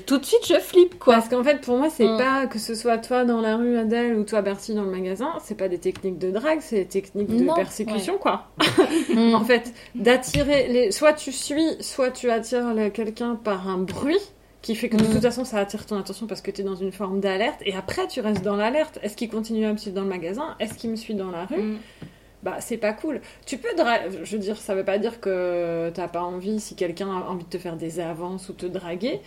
[0.07, 1.15] tout de suite je flippe quoi.
[1.15, 2.17] Parce qu'en fait, pour moi, c'est Mm.
[2.19, 5.29] pas que ce soit toi dans la rue, Adèle, ou toi, Bertie, dans le magasin,
[5.45, 8.19] c'est pas des techniques de drague, c'est des techniques de Non, persécution, ouais.
[8.19, 8.47] quoi.
[9.15, 9.35] Mm.
[9.35, 10.91] en fait, d'attirer les.
[10.91, 14.19] Soit tu suis, soit tu attires quelqu'un par un bruit
[14.63, 15.13] qui fait que de Mm.
[15.13, 17.75] toute façon ça attire ton attention parce que tu es dans une forme d'alerte et
[17.75, 18.99] après tu restes dans l'alerte.
[19.03, 20.57] Est-ce qu'il continue à me suivre dans le magasin?
[20.61, 21.63] Est-ce qu'il me suit dans la rue?
[21.63, 21.79] Mm.
[22.43, 23.21] Bah c'est pas cool.
[23.47, 23.69] Tu peux
[24.23, 27.45] je veux dire ça veut pas dire que t'as pas envie si quelqu'un a envie
[27.45, 29.21] de te faire des avances ou te draguer,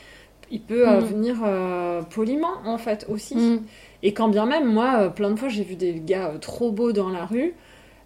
[0.50, 1.06] il peut euh, Mm.
[1.06, 3.36] venir euh, poliment en fait aussi.
[3.36, 3.64] Mm.
[4.04, 6.72] Et quand bien même moi euh, plein de fois j'ai vu des gars euh, trop
[6.72, 7.54] beaux dans la rue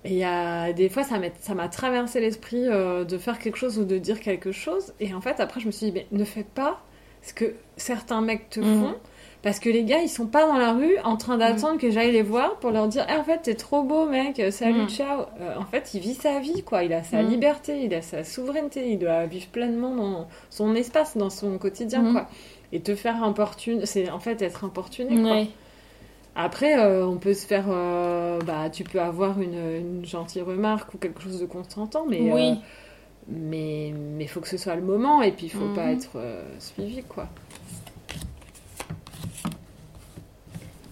[0.05, 1.19] et il y a des fois ça
[1.55, 5.39] m'a traversé l'esprit de faire quelque chose ou de dire quelque chose et en fait
[5.39, 6.83] après je me suis dit mais ne fais pas
[7.25, 8.81] ce que certains mecs te Mm.
[8.81, 8.95] font
[9.41, 12.11] parce que les gars ils sont pas dans la rue en train d'attendre que j'aille
[12.11, 14.89] les voir pour leur dire Eh, en fait t'es trop beau mec salut Mm.
[14.89, 18.01] ciao Euh, en fait il vit sa vie quoi il a sa liberté il a
[18.01, 22.27] sa souveraineté il doit vivre pleinement dans son espace dans son quotidien quoi
[22.71, 25.35] et te faire importune c'est en fait être importuné quoi
[26.37, 27.65] après, euh, on peut se faire.
[27.69, 32.19] euh, bah, tu peux avoir une, une gentille remarque ou quelque chose de constantant, mais.
[32.29, 32.59] Oui.
[33.29, 35.97] Euh, mais mais faut que ce soit le moment et puis il faut pas Mhm.
[35.97, 37.27] être euh, suivi quoi.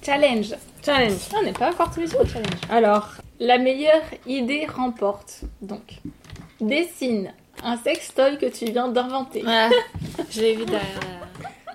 [0.05, 0.53] Challenge.
[0.85, 1.13] Challenge.
[1.33, 2.59] Ah, on n'est pas encore tous les jours au challenge.
[2.69, 5.41] Alors, La meilleure idée remporte.
[5.61, 5.99] Donc,
[6.59, 9.43] dessine un sextoy que tu viens d'inventer.
[10.29, 10.99] Je l'ai vu derrière.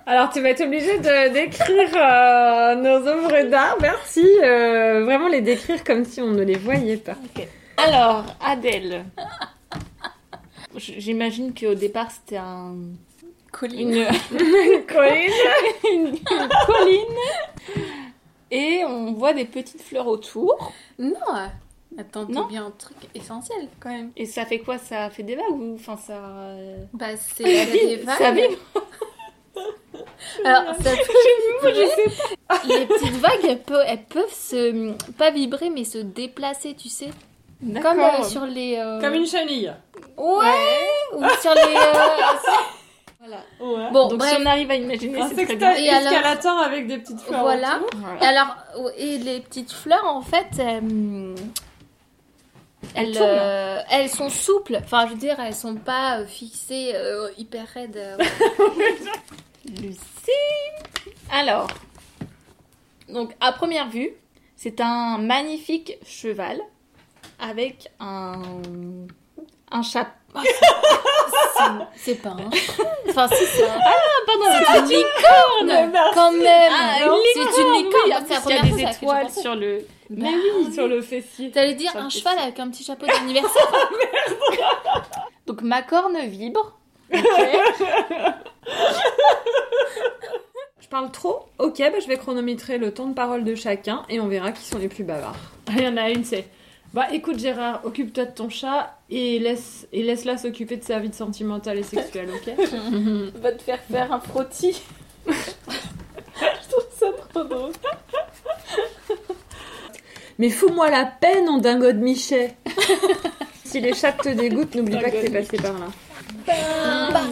[0.05, 3.77] alors tu vas être obligé de décrire euh, nos œuvres d'art.
[3.81, 4.25] Merci.
[4.43, 7.15] euh, vraiment les décrire comme si on ne les voyait pas.
[7.77, 9.05] Alors, Adèle.
[10.75, 12.75] J'imagine qu'au départ, c'était un...
[13.51, 13.89] Colline.
[13.89, 14.85] Une...
[14.87, 15.31] colline.
[15.91, 16.07] une...
[16.07, 16.19] une
[16.65, 17.17] colline.
[18.51, 20.71] Et on voit des petites fleurs autour.
[20.97, 21.15] Non.
[21.97, 24.11] Attends, t'as bien un truc essentiel quand même.
[24.15, 24.77] Et ça fait quoi?
[24.77, 28.17] Ça fait des vagues ou enfin ça euh, Bah c'est des vagues.
[28.17, 28.57] Ça vibre?
[30.45, 32.61] Alors, ça Moi, je sais pas.
[32.65, 37.09] Les petites vagues, elles peuvent, elles peuvent se pas vibrer mais se déplacer, tu sais.
[37.81, 38.77] Comme euh, sur les.
[38.77, 39.73] euh, Comme une chenille.
[40.17, 40.87] Ouais.
[41.15, 41.75] Ou sur les.
[41.75, 41.93] euh,
[43.19, 43.43] Voilà.
[43.59, 43.91] Ouais.
[43.91, 44.33] Bon, Donc bref.
[44.33, 45.75] si on arrive à imaginer, Un c'est très sextoy bien.
[45.75, 47.41] Et alors- avec des petites fleurs.
[47.41, 47.81] Voilà.
[48.21, 48.55] Et alors,
[48.97, 50.47] et les petites fleurs, en fait,
[52.95, 54.77] elles, euh, elles sont souples.
[54.81, 57.97] Enfin, je veux dire, elles sont pas fixées euh, hyper raides.
[57.97, 58.17] euh,
[59.81, 59.99] Lucie.
[61.31, 61.67] Alors,
[63.09, 64.11] donc à première vue,
[64.55, 66.59] c'est un magnifique cheval
[67.39, 68.41] avec un
[69.71, 70.11] un chapeau.
[71.95, 72.49] C'est pas un.
[73.09, 73.79] Enfin, si, c'est un.
[73.83, 73.91] Ah
[74.25, 78.57] pardon, C'est une licorne Quand même Ah, C'est une licorne, oui, c'est la qu'il y
[78.57, 79.85] a des étoiles sur le.
[80.09, 81.51] Bah oui, sur le fessier.
[81.51, 82.21] T'allais dire Sur un fessier.
[82.21, 83.67] cheval avec un petit chapeau d'anniversaire
[85.47, 86.77] Donc ma corne vibre.
[90.79, 94.19] Je parle trop Ok, bah, je vais chronométrer le temps de parole de chacun et
[94.19, 95.35] on verra qui sont les plus bavards.
[95.69, 96.47] Il y en a une, c'est
[96.93, 101.13] Bah écoute Gérard, occupe-toi de ton chat et laisse et laisse-la s'occuper de sa vie
[101.13, 102.53] sentimentale et sexuelle, ok
[103.41, 104.81] Va te faire faire un frottis.
[105.27, 107.73] Je trouve ça trop drôle.
[110.39, 112.55] Mais fous-moi la peine, en dingo de Michet
[113.65, 115.87] Si les chats te dégoûtent, n'oublie pas que t'es passé par là.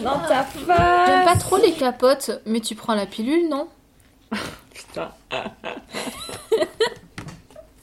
[0.04, 3.66] Dans ta face J'aime pas trop les capotes, mais tu prends la pilule, non?
[4.72, 5.10] Putain.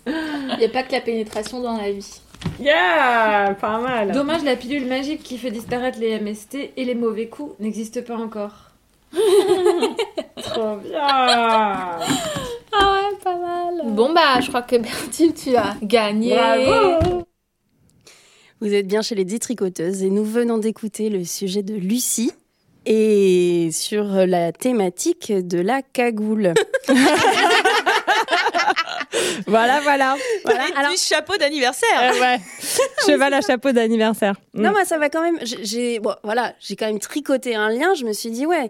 [0.06, 2.22] Il n'y a pas que la pénétration dans la vie.
[2.60, 7.28] Yeah Pas mal Dommage, la pilule magique qui fait disparaître les MST et les mauvais
[7.28, 8.72] coups n'existe pas encore.
[10.44, 12.00] Trop bien Ah
[12.74, 13.82] ouais, pas mal.
[13.94, 16.36] Bon bah, je crois que Bertille, tu as gagné.
[16.36, 17.24] Bravo
[18.62, 22.32] Vous êtes bien chez les détricoteuses et nous venons d'écouter le sujet de Lucie
[22.86, 26.54] et sur la thématique de la cagoule.
[29.48, 30.16] Voilà, voilà.
[30.44, 30.64] voilà.
[30.76, 32.14] Alors, chapeau d'anniversaire.
[32.14, 32.40] Euh, ouais.
[33.06, 34.36] Cheval à chapeau d'anniversaire.
[34.54, 34.74] Non, Mm.
[34.74, 35.38] moi, ça va quand même.
[35.44, 37.94] j'ai- bon, voilà, j'ai quand même tricoté un lien.
[37.96, 38.70] Je me suis dit, ouais,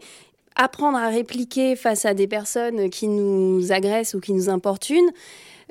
[0.56, 5.12] apprendre à répliquer face à des personnes qui nous agressent ou qui nous importunent,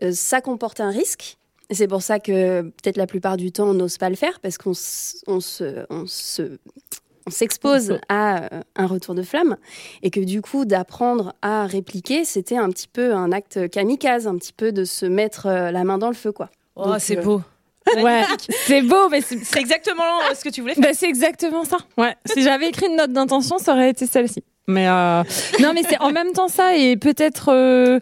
[0.02, 1.36] euh, ça comporte un risque.
[1.70, 4.38] Et C'est pour ça que peut-être la plupart du temps, on n'ose pas le faire
[4.40, 6.58] parce qu'on s- on se, on se,
[7.26, 9.56] on s'expose à euh, un retour de flamme
[10.02, 14.36] et que du coup d'apprendre à répliquer, c'était un petit peu un acte kamikaze, un
[14.36, 16.50] petit peu de se mettre euh, la main dans le feu, quoi.
[16.76, 17.42] Oh, c'est euh, beau.
[17.96, 20.02] Ouais, c'est beau, mais c'est exactement
[20.34, 20.82] ce que tu voulais faire.
[20.82, 21.78] bah, c'est exactement ça.
[21.96, 22.14] Ouais.
[22.26, 24.42] Si j'avais écrit une note d'intention, ça aurait été celle-ci.
[24.66, 25.22] Mais euh,
[25.60, 28.00] non, mais c'est en même temps ça et peut-être euh,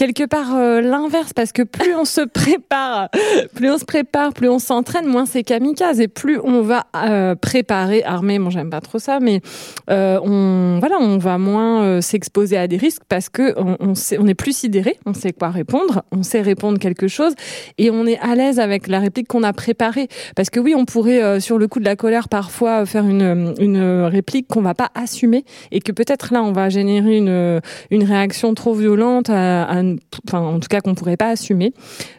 [0.00, 3.10] quelque part euh, l'inverse parce que plus on se prépare,
[3.54, 7.34] plus on se prépare, plus on s'entraîne, moins c'est kamikaze et plus on va euh,
[7.34, 8.38] préparer, armer.
[8.38, 9.42] Moi, j'aime pas trop ça, mais
[9.90, 13.94] euh, on voilà, on va moins euh, s'exposer à des risques parce que on, on,
[13.94, 17.34] sait, on est plus sidéré, on sait quoi répondre, on sait répondre quelque chose
[17.76, 20.08] et on est à l'aise avec la réplique qu'on a préparée.
[20.34, 23.54] Parce que oui, on pourrait euh, sur le coup de la colère parfois faire une
[23.58, 27.60] une réplique qu'on va pas assumer et que peut-être là on va générer une
[27.90, 29.82] une réaction trop violente à, à-
[30.26, 31.72] enfin en tout cas qu'on pourrait pas assumer.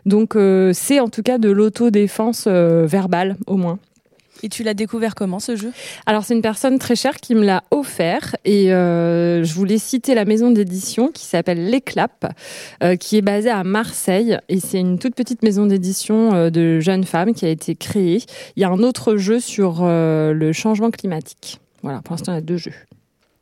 [0.05, 3.79] Donc euh, c'est en tout cas de l'autodéfense euh, verbale au moins.
[4.43, 5.71] Et tu l'as découvert comment ce jeu?
[6.07, 10.15] Alors c'est une personne très chère qui me l'a offert et euh, je voulais citer
[10.15, 12.33] la maison d'édition qui s'appelle L'Éclap,
[12.81, 16.79] euh, qui est basée à Marseille et c'est une toute petite maison d'édition euh, de
[16.79, 18.23] jeunes femmes qui a été créée.
[18.55, 21.59] Il y a un autre jeu sur euh, le changement climatique.
[21.83, 22.73] Voilà, pour l'instant il y a deux jeux.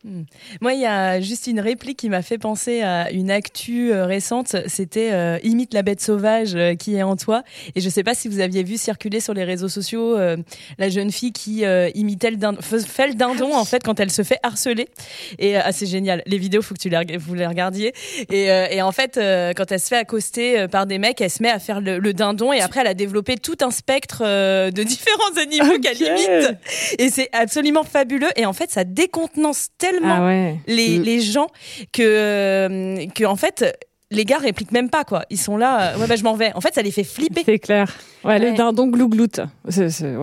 [0.06, 0.22] Hmm.
[0.62, 4.06] Moi, il y a juste une réplique qui m'a fait penser à une actu euh,
[4.06, 4.56] récente.
[4.68, 7.44] C'était euh, imite la bête sauvage euh, qui est en toi.
[7.76, 10.38] Et je sais pas si vous aviez vu circuler sur les réseaux sociaux euh,
[10.78, 14.24] la jeune fille qui imitait le dindon, fait le dindon en fait quand elle se
[14.24, 14.88] fait harceler.
[15.38, 16.24] Et ah, c'est génial.
[16.26, 17.94] Les vidéos, faut que tu les, vous les regardiez.
[18.30, 21.50] Et, et en fait, quand elle se fait accoster par des mecs, elle se met
[21.50, 25.38] à faire le, le dindon et après elle a développé tout un spectre de différents
[25.42, 26.58] animaux qu'elle imite.
[26.98, 28.30] Et c'est absolument fabuleux.
[28.38, 30.56] Et en fait, ça décontenance tellement Ah ouais.
[30.68, 31.04] les, Mm.
[31.04, 31.48] les gens
[31.92, 33.66] que, euh, que en fait,
[34.12, 35.24] les gars répliquent même pas quoi.
[35.30, 36.52] Ils sont là, euh, ouais bah je m'en vais.
[36.56, 37.44] En fait, ça les fait flipper.
[37.46, 37.88] C'est clair.
[38.24, 38.40] Ouais, Ouais.
[38.40, 39.40] le dindon glougloute.
[39.70, 40.16] C'est- c'est-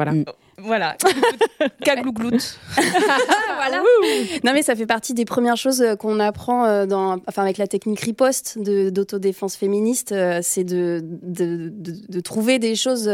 [0.59, 0.97] voilà.
[1.85, 2.59] Caglougloute.
[2.77, 3.83] voilà.
[4.45, 7.59] Non mais ça fait partie des premières choses euh, qu'on apprend euh, dans, enfin avec
[7.59, 13.11] la technique riposte de d'autodéfense féministe, euh, c'est de, de, de, de trouver des choses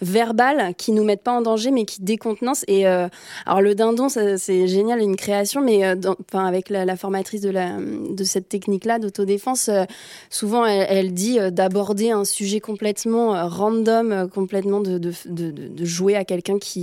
[0.00, 2.64] verbales qui nous mettent pas en danger mais qui décontenancent.
[2.68, 3.08] Et euh,
[3.46, 7.40] alors le dindon, ça, c'est génial, une création, mais dans- enfin avec la, la formatrice
[7.40, 9.70] de la de cette technique-là d'autodéfense,
[10.30, 15.84] souvent elle, elle dit d'aborder un sujet complètement random, complètement de, de, de, de- de
[15.84, 16.81] jouer à quelqu'un qui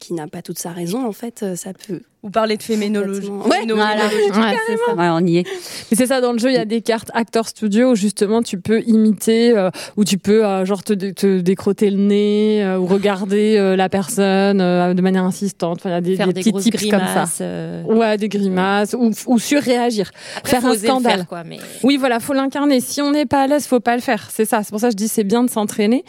[0.00, 2.00] qui n'a pas toute sa raison en fait, euh, ça peut.
[2.24, 3.26] Ou parler de féménologie.
[3.28, 3.90] Ouais, Féménologie.
[4.32, 4.94] Ouais, c'est ça.
[4.94, 5.46] Ouais, on y est.
[5.90, 8.42] Mais c'est ça, dans le jeu, il y a des cartes Actor Studio où justement
[8.42, 12.78] tu peux imiter, euh, où tu peux euh, genre te, te décrotter le nez, euh,
[12.78, 15.78] ou regarder euh, la personne euh, de manière insistante.
[15.80, 17.06] Enfin, il y a des, Faire des des petits tips comme ça.
[17.06, 17.82] grimaces, euh.
[17.86, 20.12] Ouais, des grimaces, ou, ou surréagir.
[20.36, 21.12] Après, faire faut un scandale.
[21.16, 22.78] faire, quoi, mais- Oui, voilà, faut l'incarner.
[22.80, 24.28] Si on n'est pas à l'aise, faut pas le faire.
[24.30, 24.62] C'est ça.
[24.62, 26.04] C'est pour ça que je dis c'est bien de s'entraîner.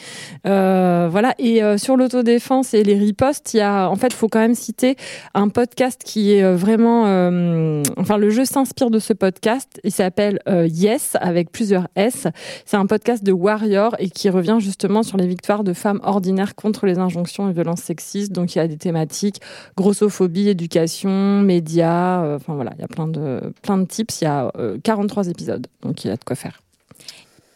[0.45, 1.33] Euh, voilà.
[1.39, 4.95] Et euh, sur l'autodéfense et les il y a, en fait, faut quand même citer
[5.33, 9.79] un podcast qui est euh, vraiment, euh, enfin, le jeu s'inspire de ce podcast.
[9.83, 12.27] Il s'appelle euh, Yes avec plusieurs S.
[12.65, 16.55] C'est un podcast de Warrior et qui revient justement sur les victoires de femmes ordinaires
[16.55, 18.31] contre les injonctions et violences sexistes.
[18.31, 19.41] Donc, il y a des thématiques
[19.77, 22.35] grossophobie, éducation, médias.
[22.35, 24.21] Enfin voilà, il y a plein de plein de tips.
[24.21, 26.62] Il y a euh, 43 épisodes, donc il y a de quoi faire.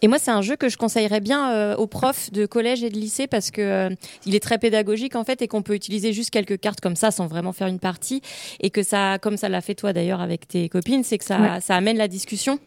[0.03, 2.89] Et moi, c'est un jeu que je conseillerais bien euh, aux profs de collège et
[2.89, 3.89] de lycée parce que euh,
[4.25, 7.09] il est très pédagogique en fait et qu'on peut utiliser juste quelques cartes comme ça
[7.09, 8.21] sans vraiment faire une partie
[8.61, 11.39] et que ça, comme ça l'a fait toi d'ailleurs avec tes copines, c'est que ça,
[11.39, 11.61] Ouais.
[11.61, 12.59] ça amène la discussion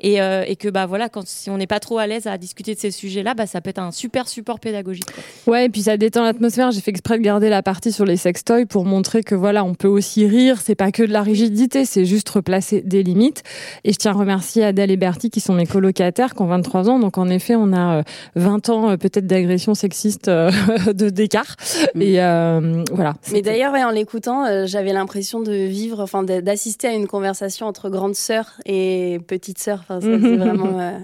[0.00, 2.38] et, euh, et que bah voilà, quand si on n'est pas trop à l'aise à
[2.38, 5.06] discuter de ces sujets-là, bah ça peut être un super support pédagogique.
[5.12, 5.52] quoi.
[5.54, 6.70] Ouais, et puis ça détend l'atmosphère.
[6.70, 9.74] J'ai fait exprès de garder la partie sur les sextoys pour montrer que voilà, on
[9.74, 10.60] peut aussi rire.
[10.62, 13.42] C'est pas que de la rigidité, c'est juste replacer des limites.
[13.84, 16.75] Et je tiens à remercier Adèle et Bertie qui sont mes colocataires, qui ont 23
[16.84, 16.98] ans.
[16.98, 18.02] Donc en effet, on a euh,
[18.36, 20.50] 20 ans euh, peut-être d'agression sexiste euh,
[20.92, 21.56] de d'écart.
[21.98, 23.14] Et euh, voilà.
[23.32, 27.66] Mais d'ailleurs, ouais, en l'écoutant, euh, j'avais l'impression de vivre, enfin, d'assister à une conversation
[27.66, 29.80] entre grande sœur et petite sœur.
[29.82, 30.98] Enfin, c'est vraiment euh,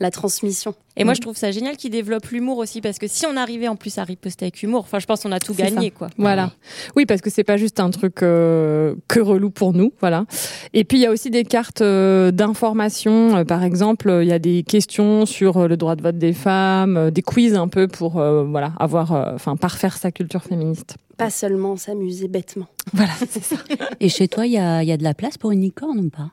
[0.00, 0.74] la transmission.
[0.98, 3.68] Et moi, je trouve ça génial qu'ils développent l'humour aussi parce que si on arrivait
[3.68, 5.94] en plus à riposter avec humour, enfin, je pense qu'on a tout gagné ça.
[5.96, 6.08] quoi.
[6.18, 6.52] Voilà.
[6.96, 10.26] Oui, parce que c'est pas juste un truc euh, que relou pour nous, voilà.
[10.74, 13.36] Et puis il y a aussi des cartes euh, d'information.
[13.36, 16.18] Euh, par exemple, euh, il y a des questions sur euh, le droit de vote
[16.18, 20.10] des femmes, euh, des quiz un peu pour euh, voilà avoir, euh, enfin parfaire sa
[20.10, 20.96] culture féministe.
[21.16, 22.66] Pas seulement s'amuser bêtement.
[22.92, 23.56] Voilà, c'est ça.
[24.00, 25.98] Et chez toi, il y a, il y a de la place pour une licorne
[25.98, 26.30] ou pas?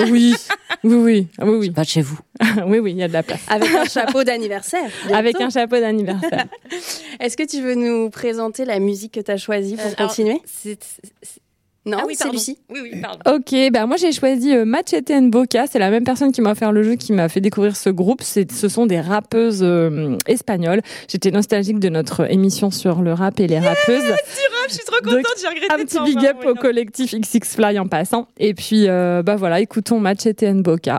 [0.00, 0.34] Oui,
[0.84, 1.70] oui, oui, Ah oui, oui.
[1.70, 2.18] Pas de chez vous.
[2.66, 3.40] oui, oui, il y a de la place.
[3.48, 4.90] Avec un chapeau d'anniversaire.
[5.12, 6.46] Avec un chapeau d'anniversaire.
[7.20, 10.08] Est-ce que tu veux nous présenter la musique que tu as choisie pour Euh, alors,
[10.10, 10.40] continuer?
[11.88, 12.30] Non, Ah oui, c'est.
[12.30, 12.58] Lucie.
[12.68, 13.18] Oui, oui, pardon.
[13.36, 15.66] Ok, bah moi j'ai choisi euh, Machete and Boca.
[15.66, 18.20] C'est la même personne qui m'a offert le jeu, qui m'a fait découvrir ce groupe.
[18.22, 20.82] C'est, ce sont des rappeuses euh, espagnoles.
[21.08, 24.02] J'étais nostalgique de notre émission sur le rap et les rappeuses.
[24.68, 27.86] je suis trop contente, j'ai regretté Un petit big up au collectif XX Fly en
[27.88, 28.28] passant.
[28.38, 30.98] Et puis, euh, bah voilà, écoutons Match et Boca.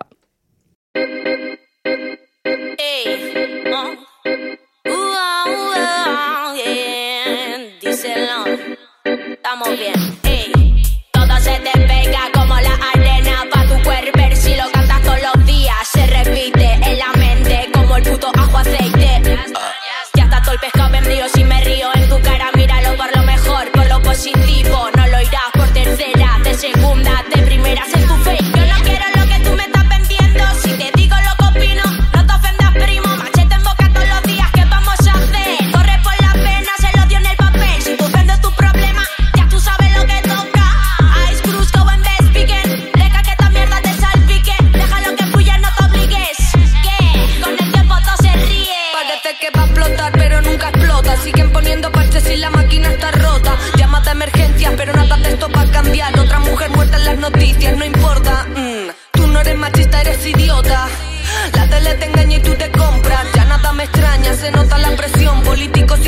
[9.49, 10.08] Estamos bien.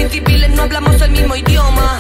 [0.10, 2.00] Civiles no hablamos el mismo idioma.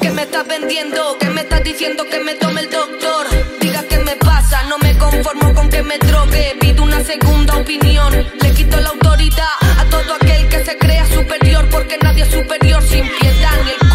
[0.00, 1.16] ¿Qué me estás vendiendo?
[1.18, 3.26] ¿Qué me estás diciendo que me tome el doctor?
[3.60, 6.56] Diga qué me pasa, no me conformo con que me drogue.
[6.60, 8.12] Pido una segunda opinión.
[8.40, 11.68] Le quito la autoridad a todo aquel que se crea superior.
[11.70, 13.52] Porque nadie es superior sin piedad.
[13.64, 13.85] Ni el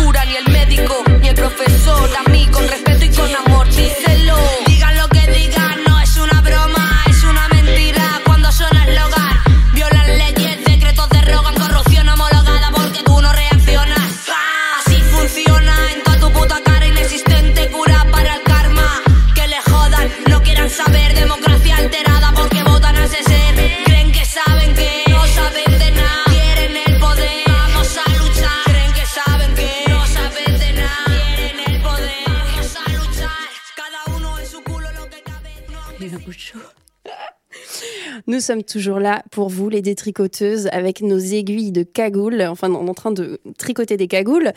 [38.32, 42.42] Nous sommes toujours là pour vous, les détricoteuses, avec nos aiguilles de cagoule.
[42.44, 44.54] Enfin, on est en train de tricoter des cagoules.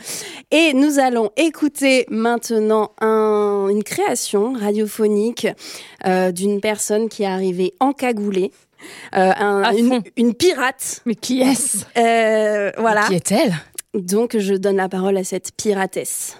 [0.49, 5.45] Et nous allons écouter maintenant un- une création radiophonique
[6.05, 8.51] euh, d'une personne qui est arrivée encagoulée.
[9.17, 11.01] Euh, un- une, une pirate.
[11.05, 11.79] Mais qui est-ce?
[12.79, 13.07] Voilà.
[13.09, 13.53] Qui est-elle?
[13.93, 16.37] Donc, je donne la parole à cette piratesse.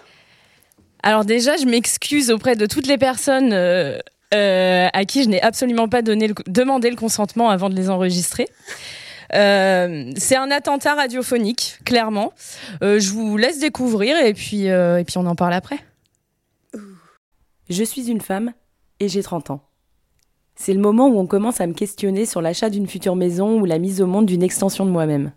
[1.04, 4.00] Alors déjà, je m'excuse auprès de toutes les personnes euh,
[4.36, 8.48] euh, à qui je n'ai absolument pas demandé le consentement avant de les enregistrer.
[9.34, 12.34] Euh, c'est un attentat radiophonique, clairement.
[12.84, 15.80] Euh, je vous laisse découvrir et puis, et puis on en parle après.
[17.70, 18.54] Je suis une femme
[19.00, 19.62] et j'ai 30 ans.
[20.56, 23.66] C'est le moment où on commence à me questionner sur l'achat d'une future maison ou
[23.66, 25.32] la mise au monde d'une extension de moi-même.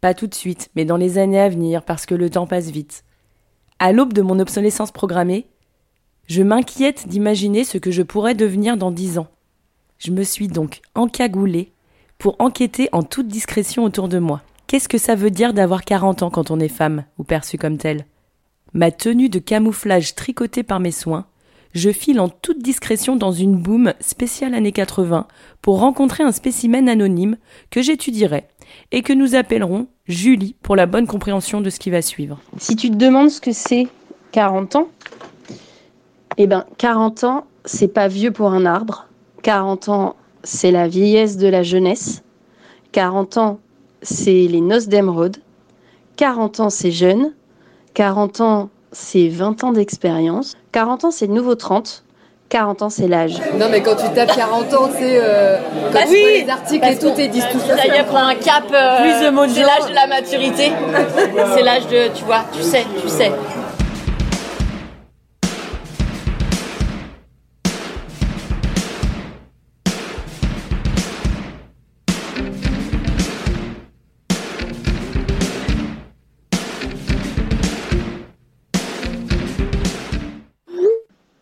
[0.00, 2.70] Pas tout de suite, mais dans les années à venir parce que le temps passe
[2.70, 3.04] vite.
[3.78, 5.46] À l'aube de mon obsolescence programmée,
[6.30, 9.26] je m'inquiète d'imaginer ce que je pourrais devenir dans 10 ans.
[9.98, 11.72] Je me suis donc encagoulée
[12.18, 14.40] pour enquêter en toute discrétion autour de moi.
[14.68, 17.78] Qu'est-ce que ça veut dire d'avoir 40 ans quand on est femme ou perçue comme
[17.78, 18.06] telle?
[18.74, 21.26] Ma tenue de camouflage tricotée par mes soins,
[21.74, 25.26] je file en toute discrétion dans une boum spéciale années 80
[25.62, 27.38] pour rencontrer un spécimen anonyme
[27.70, 28.44] que j'étudierai
[28.92, 32.40] et que nous appellerons Julie pour la bonne compréhension de ce qui va suivre.
[32.56, 33.88] Si tu te demandes ce que c'est
[34.30, 34.88] 40 ans,
[36.42, 39.06] eh ben 40 ans, c'est pas vieux pour un arbre.
[39.42, 42.22] 40 ans, c'est la vieillesse de la jeunesse.
[42.92, 43.58] 40 ans,
[44.00, 45.36] c'est les noces d'émeraude.
[46.16, 47.34] 40 ans, c'est jeune.
[47.92, 50.56] 40 ans, c'est 20 ans d'expérience.
[50.72, 52.04] 40 ans, c'est le nouveau 30.
[52.48, 53.34] 40 ans, c'est l'âge.
[53.58, 55.20] Non, mais quand tu tapes 40 ans, c'est.
[55.22, 55.58] Euh,
[55.92, 57.76] quand tu oui, vois les articles et tout, et disent tout ça.
[57.76, 58.64] Ça y est, prend un cap.
[58.72, 60.72] euh, Plus de mots de c'est l'âge de la maturité.
[61.54, 63.30] c'est l'âge de, tu vois, tu sais, tu sais.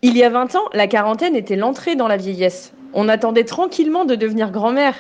[0.08, 2.72] Il y a 20 ans, la quarantaine était l'entrée dans la vieillesse.
[2.94, 4.94] On attendait tranquillement de devenir grand-mère.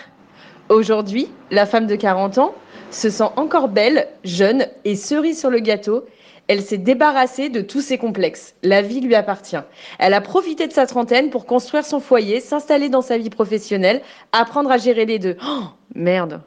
[0.68, 2.54] Aujourd'hui, la femme de 40 ans
[2.90, 6.04] se sent encore belle, jeune et cerise sur le gâteau.
[6.46, 8.54] Elle s'est débarrassée de tous ses complexes.
[8.62, 9.56] La vie lui appartient.
[9.98, 14.02] Elle a profité de sa trentaine pour construire son foyer, s'installer dans sa vie professionnelle,
[14.32, 15.38] apprendre à gérer les deux.
[15.42, 16.42] Oh, merde.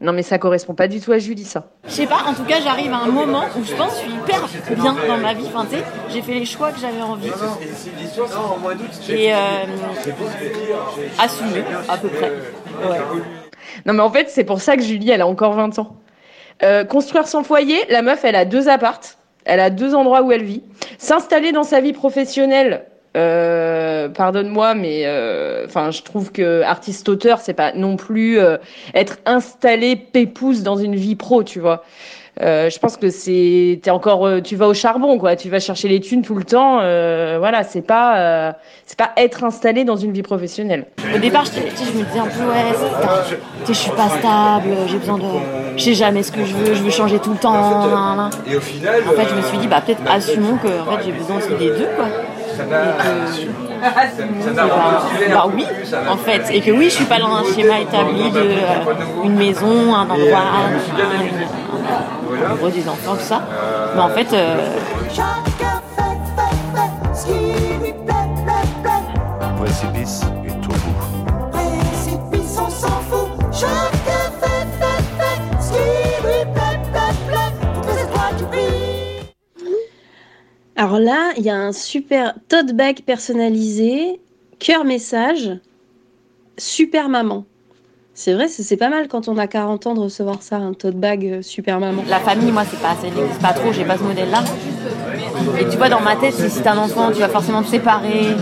[0.00, 1.70] Non mais ça correspond pas du tout à Julie ça.
[1.86, 4.02] Je sais pas, en tout cas, j'arrive à un moment où je pense que je
[4.02, 5.46] suis hyper bien dans ma vie.
[5.54, 5.66] Enfin,
[6.10, 7.30] j'ai fait les choix que j'avais envie.
[9.08, 9.36] Et euh,
[11.18, 12.30] assumé, à peu près.
[12.30, 12.98] Ouais.
[13.86, 15.96] Non mais en fait, c'est pour ça que Julie, elle a encore 20 ans.
[16.62, 19.16] Euh, construire son foyer, la meuf, elle a deux appartes.
[19.46, 20.62] Elle a deux endroits où elle vit.
[20.98, 22.84] S'installer dans sa vie professionnelle,
[23.16, 28.58] euh, pardonne-moi, mais euh, enfin, je trouve que artiste-auteur, c'est pas non plus euh,
[28.94, 31.82] être installé pépouze dans une vie pro, tu vois.
[32.42, 35.58] Euh, je pense que c'est t'es encore euh, tu vas au charbon quoi tu vas
[35.58, 38.52] chercher les thunes tout le temps euh, voilà c'est pas euh,
[38.84, 42.44] c'est pas être installé dans une vie professionnelle Au départ, je, me disais un peu,
[42.44, 43.34] ouais,
[43.66, 45.24] je suis pas stable, j'ai besoin de.
[45.76, 48.30] Je sais jamais ce que je veux, je veux changer tout le temps.
[48.46, 49.02] Et au final.
[49.08, 51.54] En fait, je me suis dit, bah, peut-être assumons que en fait, j'ai besoin aussi
[51.58, 52.06] des deux, quoi.
[52.56, 52.76] Ça m'a
[54.66, 55.66] Bah, un bah oui,
[56.08, 56.42] en fait.
[56.50, 60.08] Et que oui, je suis pas dans un schéma établi de euh, une maison, un
[60.08, 63.42] endroit, un, un, un gros des enfants, tout ça.
[63.94, 64.56] Mais en fait, euh,
[69.58, 71.50] Précipice et tout bout.
[71.52, 73.28] Précipice, on s'en fout.
[80.78, 84.20] Alors là, il y a un super tote bag personnalisé,
[84.58, 85.50] cœur message,
[86.58, 87.46] super maman.
[88.12, 90.74] C'est vrai, c'est c'est pas mal quand on a 40 ans de recevoir ça, un
[90.74, 92.02] tote bag euh, super maman.
[92.08, 94.44] la famille, moi, c'est pas, ça n'existe pas trop, j'ai pas ce modèle-là.
[95.58, 97.68] Et tu vois, dans ma tête, c'est si t'as un enfant, tu vas forcément te
[97.68, 98.34] séparer.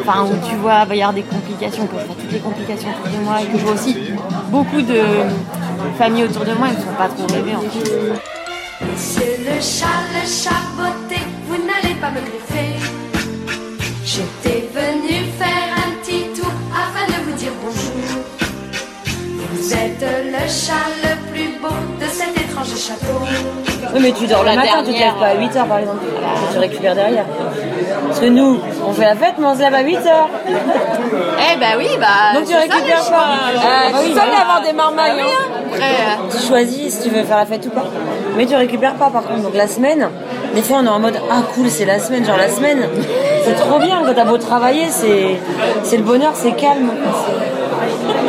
[0.00, 2.88] Enfin, où tu vois, va y avoir des complications, que je vois toutes les complications
[2.88, 3.96] autour de moi, et que je vois aussi
[4.48, 5.02] beaucoup de
[5.98, 8.12] familles autour de moi, ils ne sont pas trop rêvés, en fait.
[8.92, 10.99] Monsieur le chat, le chat
[12.00, 12.76] pas me greffer.
[14.04, 18.24] J'étais venu faire un petit tour afin de vous dire bonjour.
[19.52, 21.68] Vous êtes le chat le plus beau
[22.00, 23.20] de cet étrange château.
[23.94, 25.98] Oui, mais tu dors le matin, tu te lèves pas à 8h par exemple.
[26.52, 27.24] Tu récupères derrière.
[28.06, 30.08] Parce que nous, on fait la fête, mais on se lève à 8h.
[31.52, 32.34] Eh bah oui, bah.
[32.38, 33.26] Donc tu ça, récupères pas.
[33.56, 34.40] Ah, Bah tu voilà.
[34.40, 35.12] avoir des marmailles.
[35.16, 35.60] Oui, hein.
[35.66, 37.84] Après, euh, Tu choisis si tu veux faire la fête ou pas.
[38.36, 39.42] Mais tu récupères pas par contre.
[39.42, 40.08] Donc la semaine,
[40.54, 42.24] des fois on est en mode ah cool c'est la semaine.
[42.24, 42.88] Genre la semaine,
[43.44, 46.90] c'est trop bien quand t'as beau travailler, c'est le bonheur, c'est calme.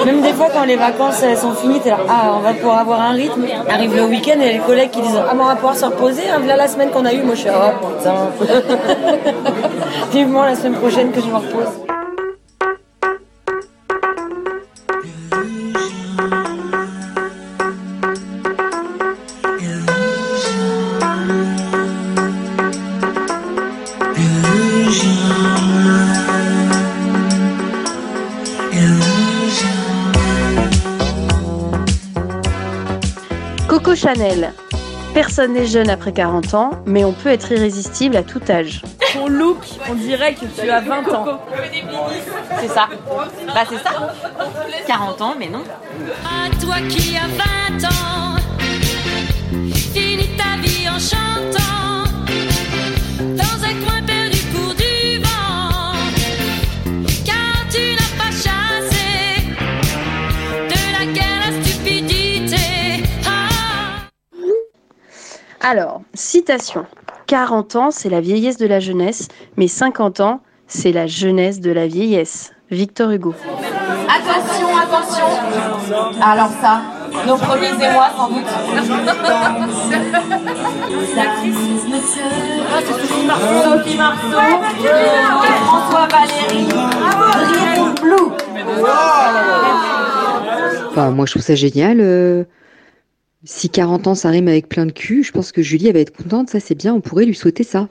[0.06, 2.80] Même des fois quand les vacances elles sont finies, t'es là ah on va pouvoir
[2.80, 3.46] avoir un rythme.
[3.70, 6.24] Arrive le week-end et les collègues qui disent ah mais on va pouvoir se reposer.
[6.30, 7.24] Hein, la semaine qu'on a eue.
[7.24, 8.16] Moi je suis ah putain.
[10.12, 11.91] Vivement la semaine prochaine que je me repose.
[34.14, 34.54] Chanel.
[35.14, 38.82] Personne n'est jeune après 40 ans, mais on peut être irrésistible à tout âge.
[39.14, 39.60] Ton look,
[39.90, 41.40] on dirait que tu as 20 ans.
[42.60, 42.90] C'est ça.
[43.48, 44.14] Bah, c'est ça.
[44.88, 45.64] 40 ans, mais non.
[46.26, 47.28] À toi qui as
[47.80, 48.21] 20 ans,
[65.62, 66.86] Alors, citation.
[67.28, 71.72] 40 ans, c'est la vieillesse de la jeunesse, mais 50 ans, c'est la jeunesse de
[71.72, 72.52] la vieillesse.
[72.72, 73.34] Victor Hugo.
[74.08, 75.26] Attention, attention.
[76.22, 76.82] Alors ça,
[77.28, 78.48] nos premiers émois sans doute.
[82.88, 84.40] Sophie Marceau, Sophie Marceau,
[84.84, 86.68] et François Valéry.
[88.02, 88.32] Blue.
[90.90, 91.98] Enfin, moi, je trouve ça génial.
[92.00, 92.44] euh,
[93.44, 96.00] si 40 ans, ça rime avec plein de cul, je pense que Julie, elle va
[96.00, 96.50] être contente.
[96.50, 96.94] Ça, c'est bien.
[96.94, 97.88] On pourrait lui souhaiter ça.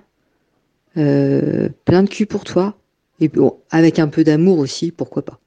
[0.97, 2.75] Euh, plein de cul pour toi.
[3.21, 5.39] Et bon, avec un peu d'amour aussi, pourquoi pas.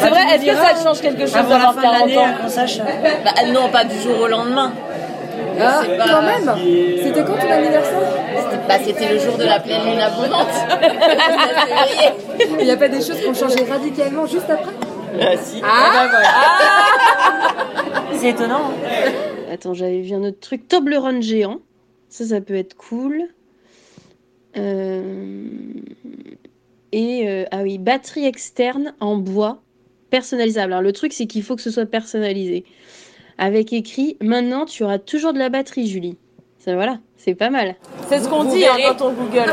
[0.00, 2.48] C'est vrai, est-ce que ça change quelque chose d'avoir fin de 40 l'année, ans qu'on
[2.48, 2.78] sache.
[2.78, 4.72] Bah non, pas du jour au lendemain.
[5.60, 6.56] Ah, pas- quand même
[7.02, 8.00] C'était quand ton anniversaire?
[8.68, 10.48] Bah c'était le jour de la pleine lune abondante.
[12.58, 14.72] Il n'y a pas des choses qui ont changé radicalement juste après?
[15.20, 15.60] Ah si.
[15.64, 16.08] Ah,
[18.14, 18.72] C'est étonnant.
[19.50, 20.68] Attends, j'avais vu un autre truc.
[20.68, 21.58] Toblerone géant.
[22.08, 23.22] Ça, ça peut être cool.
[24.56, 25.42] Euh,
[26.92, 29.62] Et, euh, ah oui, batterie externe en bois
[30.10, 30.72] personnalisable.
[30.72, 32.64] Alors, le truc, c'est qu'il faut que ce soit personnalisé.
[33.38, 36.18] Avec écrit Maintenant, tu auras toujours de la batterie, Julie.
[36.58, 37.76] Ça, voilà, c'est pas mal.
[38.08, 39.52] C'est ce qu'on dit hein, quand on Google.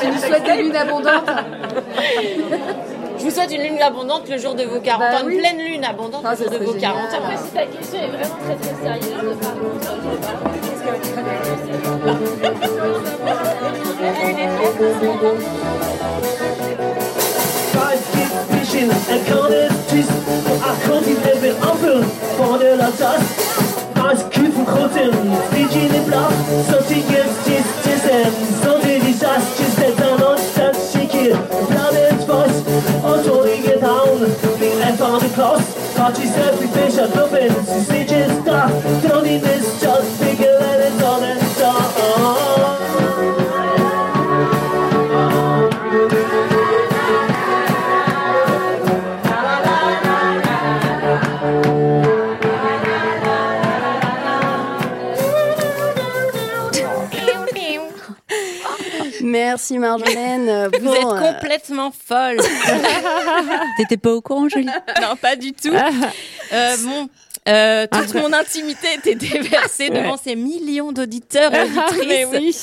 [0.00, 1.28] Tu nous souhaites des lunes abondantes
[3.20, 5.34] Je vous souhaite une lune abondante le jour de vos 40 Bah ans, oui.
[5.34, 6.92] une pleine lune abondante Ah, le jour de vos génial.
[6.92, 7.16] 40 ans.
[7.18, 9.36] Après, si ta question est vraiment très très sérieuse,
[21.62, 22.00] un peu,
[22.36, 23.20] fort de la tasse.
[23.94, 25.10] Parce qu'il faut grotten,
[25.52, 26.32] Fiji les blancs,
[26.70, 28.32] sorti justice, tisem,
[28.64, 31.34] sont des disasters, c'est un autre stade chiquille,
[34.96, 38.70] the F on the cross, parties every fish are flipping, see just stop,
[39.02, 40.49] don't need this, just figure
[59.60, 60.70] Merci Marjolaine.
[60.80, 62.38] Vous Bon, êtes euh, complètement folle.
[63.76, 64.64] T'étais pas au courant, Julie
[65.02, 65.68] non, pas du tout.
[66.52, 67.08] Euh, bon.
[67.46, 72.06] euh, toute mon intimité était déversée devant ces millions d'auditeurs et auditrices.
[72.08, 72.56] Mais oui.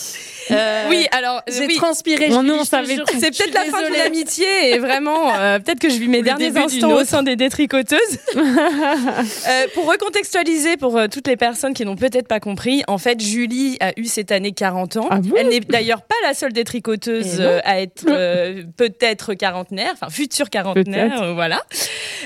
[0.52, 1.76] Euh, Oui, alors J'ai oui.
[1.76, 2.30] transpiré.
[2.30, 3.06] Bon, je- nous, on je te savait jure.
[3.06, 3.18] tout.
[3.20, 6.24] C'est peut-être la fin de l'amitié et vraiment, euh, peut-être que je vis mes le
[6.24, 8.00] derniers d'une instants au sein des détricoteuses.
[8.38, 13.20] Euh, pour recontextualiser pour euh, toutes les personnes qui n'ont peut-être pas compris, en fait,
[13.22, 15.08] Julie a eu cette année 40 ans.
[15.10, 17.48] Ah bon Elle n'est d'ailleurs pas la seule détricoteuse Eh non.
[17.48, 21.62] euh, à être euh, peut-être quarantenaire, enfin future quarantenaire, voilà.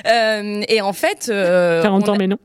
[0.08, 2.38] Euh, et en fait, euh, 40 on ans, a- mais non.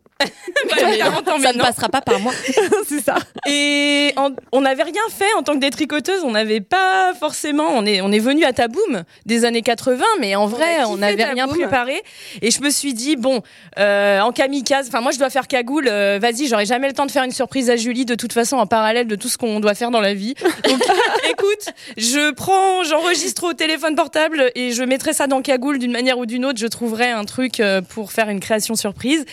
[0.69, 2.33] Voilà, 40 ans, mais ça ne passera pas par moi.
[2.89, 3.17] c'est ça.
[3.47, 6.23] Et en- on n'avait rien fait en tant que détricoteuse.
[6.25, 7.67] On n'avait pas forcément.
[7.69, 11.25] On est, on est venu à Taboum des années 80, mais en vrai, on n'avait
[11.25, 12.03] rien préparé.
[12.41, 13.43] Et je me suis dit, bon,
[13.79, 15.87] euh, en kamikaze, enfin, moi, je dois faire cagoule.
[15.89, 18.57] euh, Vas-y, j'aurai jamais le temps de faire une surprise à Julie, de toute façon,
[18.57, 20.35] en parallèle de tout ce qu'on doit faire dans la vie.
[20.67, 20.81] Donc,
[21.31, 26.19] écoute, je prends, j'enregistre au téléphone portable et je mettrai ça dans cagoule d'une manière
[26.19, 26.59] ou d'une autre.
[26.59, 29.25] Je trouverai un truc euh, pour faire une création surprise.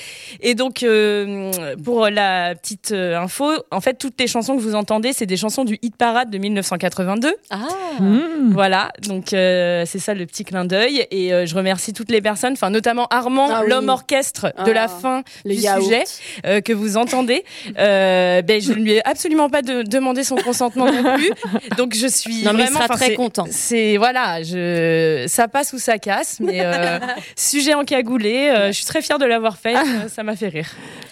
[0.42, 1.52] Et donc, euh,
[1.84, 5.38] pour la petite euh, info, en fait, toutes les chansons que vous entendez, c'est des
[5.38, 7.36] chansons du hit parade de 1982.
[7.52, 7.60] Ah.
[8.00, 8.52] Mmh.
[8.54, 11.06] Voilà, donc euh, c'est ça le petit clin d'œil.
[11.12, 13.70] Et euh, je remercie toutes les personnes, enfin notamment Armand, Ah oui.
[13.70, 15.84] l'homme orchestre de Ah, la fin le du yaourt.
[15.84, 16.04] sujet
[16.48, 17.44] euh, que vous entendez.
[17.78, 21.30] Euh, ben, je ne lui ai absolument pas de- demandé son consentement non plus.
[21.78, 23.46] Donc je suis Non, mais il sera très content.
[23.52, 27.00] C'est voilà, je ça passe ou ça casse, mais euh,
[27.36, 28.50] sujet encagoulé.
[28.50, 29.76] euh, je suis très fière de l'avoir fait.
[30.08, 30.63] ça m'a fait rire.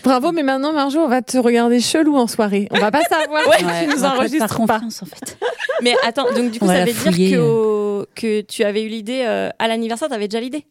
[0.04, 2.68] Bravo, mais maintenant, Marjo, on va te regarder chelou en soirée.
[2.72, 4.82] On va pas savoir si Ouais, tu nous enregistres ou pas.
[4.84, 5.38] en fait.
[5.84, 7.28] Mais attends, donc du coup, On ça veut fouiller.
[7.30, 10.66] dire que, au- que tu avais eu l'idée euh, à l'anniversaire, t'avais déjà l'idée?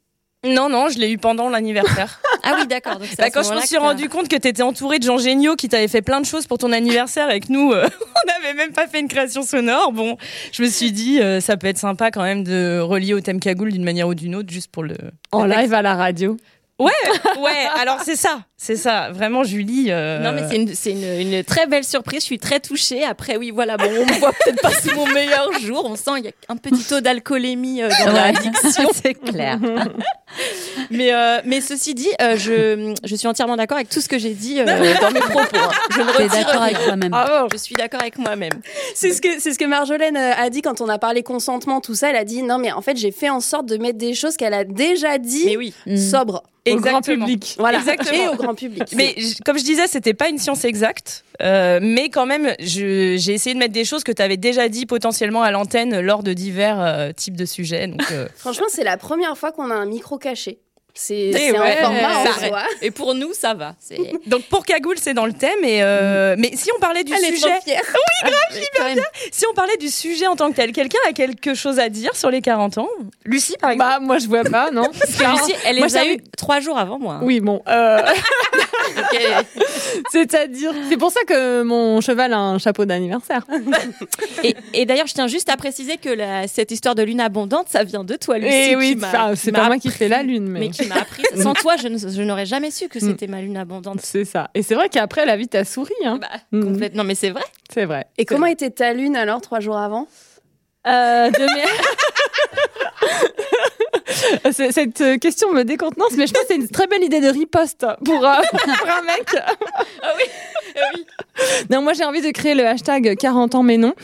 [0.44, 2.20] Non, non, je l'ai eu pendant l'anniversaire.
[2.42, 2.98] Ah oui, d'accord.
[3.18, 5.68] Bah, quand je me suis rendu compte que tu étais entouré de gens géniaux qui
[5.68, 8.72] t'avaient fait plein de choses pour ton anniversaire et que nous, euh, on n'avait même
[8.72, 10.16] pas fait une création sonore, bon,
[10.50, 13.40] je me suis dit, euh, ça peut être sympa quand même de relier au thème
[13.40, 14.96] cagoule d'une manière ou d'une autre, juste pour le.
[15.32, 16.38] En live à la radio.
[16.78, 16.90] Ouais,
[17.38, 19.10] ouais, alors c'est ça, c'est ça.
[19.10, 19.86] Vraiment, Julie.
[19.88, 22.20] euh, Non, mais c'est une, c'est une, une très belle surprise.
[22.20, 23.02] Je suis très touchée.
[23.04, 25.86] Après, oui, voilà, bon, on me voit peut-être pas sous mon meilleur jour.
[25.88, 28.32] On sent il y a un petit taux d'alcoolémie euh, dans la Ouais.
[28.32, 28.88] diction.
[29.02, 29.58] C'est clair.
[30.90, 34.16] Mais, euh, mais ceci dit, euh, je, je suis entièrement d'accord avec tout ce que
[34.18, 34.64] j'ai dit euh,
[35.00, 35.40] dans mes propos.
[35.56, 35.70] hein.
[35.90, 37.10] Je retire d'accord avec toi-même.
[37.12, 38.52] Ah Je suis d'accord avec moi-même.
[38.94, 41.94] C'est ce que c'est ce que Marjolaine a dit quand on a parlé consentement, tout
[41.96, 42.10] ça.
[42.10, 44.36] Elle a dit non mais en fait j'ai fait en sorte de mettre des choses
[44.36, 45.74] qu'elle a déjà dit Mais oui.
[45.98, 46.44] Sobre.
[46.68, 47.26] Au grand Exactement.
[47.26, 47.56] public.
[47.58, 47.78] Voilà.
[47.78, 48.22] Exactement.
[48.22, 48.84] Et au grand public.
[48.94, 53.54] Mais comme je disais, c'était pas une science exacte, euh, mais quand même, j'ai essayé
[53.54, 56.80] de mettre des choses que tu avais déjà dit potentiellement à l'antenne lors de divers
[56.80, 57.86] euh, types de sujets.
[57.86, 60.60] Donc, euh, franchement c'est la première fois qu'on a un micro caché.
[60.94, 62.62] C'est Et c'est ouais, un format en soi.
[62.82, 63.74] Et pour nous, ça va.
[63.78, 65.62] C'est donc pour Cagoule, c'est dans le thème.
[65.64, 67.82] Et euh, mais si on parlait du Elle est sujet, trop fière.
[68.76, 68.98] quand même.
[69.30, 72.14] si on parlait du sujet en tant que tel, quelqu'un a quelque chose à dire
[72.16, 72.88] sur les 40 ans?
[73.24, 73.90] Lucie, par exemple.
[73.90, 74.82] Bah, moi, je vois pas, non.
[74.98, 77.14] Parce que Lucie, elle Moi, les a eu trois jours avant moi.
[77.14, 77.20] hein.
[77.22, 77.62] Oui, bon.
[77.68, 77.98] euh.
[80.10, 80.72] C'est-à-dire.
[80.88, 83.44] C'est pour ça que mon cheval a un chapeau d'anniversaire.
[84.42, 87.66] Et, et d'ailleurs, je tiens juste à préciser que la- cette histoire de lune abondante,
[87.68, 88.52] ça vient de toi, Lucie.
[88.56, 88.98] Et qui oui,
[89.36, 90.70] c'est pas moi qui fais la lune, Mais mais.
[90.92, 91.22] Appris.
[91.42, 93.02] Sans toi, je, n'aurais jamais su que Mm.
[93.02, 94.00] c'était ma lune abondante.
[94.02, 94.50] C'est ça.
[94.54, 95.92] Et c'est vrai qu'après, la vie t'a souri.
[96.04, 96.18] Hein.
[96.20, 97.42] Bah, complète- Non, mais c'est vrai.
[97.72, 98.06] C'est vrai.
[98.18, 100.08] Et comment était ta lune alors trois jours avant?
[100.86, 101.46] Euh, de
[104.72, 107.28] Cette euh, question me décontenance, mais je pense que c'est une très belle idée de
[107.28, 109.28] riposte pour, euh, pour un mec.
[110.02, 111.04] Ah oui.
[111.70, 113.94] Non, moi j'ai envie de créer le hashtag 40 ans mais non.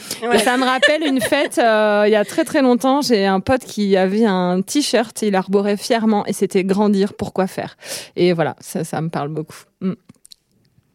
[0.42, 3.02] Ça me rappelle une fête euh, il y a très très longtemps.
[3.02, 7.76] J'ai un pote qui avait un t-shirt il arborait fièrement et c'était grandir, pourquoi faire?
[8.16, 9.56] Et voilà, ça, ça me parle beaucoup.
[9.80, 9.92] Mm.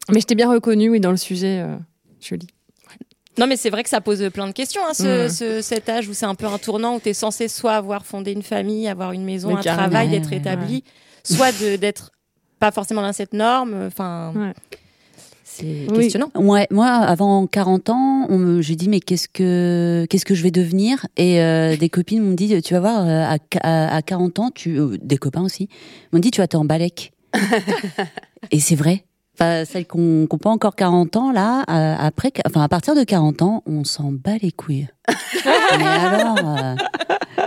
[0.10, 1.64] Mais je t'ai bien reconnu, oui, dans le sujet,
[2.20, 2.48] Julie.
[3.38, 6.08] Non, mais c'est vrai que ça pose plein de questions, hein, ce, ce- cet âge
[6.10, 8.88] où c'est un peu un tournant, où tu es censé soit avoir fondé une famille,
[8.88, 10.84] avoir une maison, Mais un travail, Ouais, d'être ouais, établi,
[11.24, 12.12] soit de- d'être
[12.60, 13.74] pas forcément dans cette norme.
[13.88, 14.54] Enfin, Ouais.
[15.46, 16.00] c'est Oui.
[16.04, 16.30] questionnant.
[16.36, 18.28] Ouais, moi, avant 40 ans,
[18.60, 21.08] j'ai dit mais qu'est-ce que qu'est-ce que je vais devenir?
[21.18, 24.52] Et euh, des copines m'ont dit tu vas voir euh, à, à, à 40 ans,
[24.54, 25.70] tu euh, des copains aussi
[26.12, 27.14] m'ont dit tu vas t'en balèque.
[28.52, 29.06] Et c'est vrai.
[29.36, 33.04] Enfin, celles qui n'ont pas encore 40 ans, là, euh, après, enfin, à partir de
[33.04, 34.88] 40 ans, on s'en bat les couilles.
[35.80, 36.76] mais alors, euh,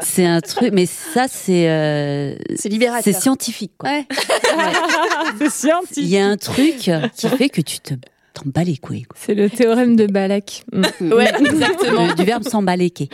[0.02, 1.68] c'est un truc, mais ça, c'est.
[1.68, 3.04] euh, C'est libérateur.
[3.04, 3.90] C'est scientifique, quoi.
[5.38, 5.98] c'est scientifique.
[6.04, 7.94] Il y a un truc qui fait que tu te
[8.34, 9.04] t'en bats les couilles.
[9.04, 9.16] quoi.
[9.18, 10.64] C'est le théorème de Balak.
[10.72, 10.82] Mm.
[11.14, 12.08] Ouais, exactement.
[12.08, 13.08] Du, du verbe s'embaléquer.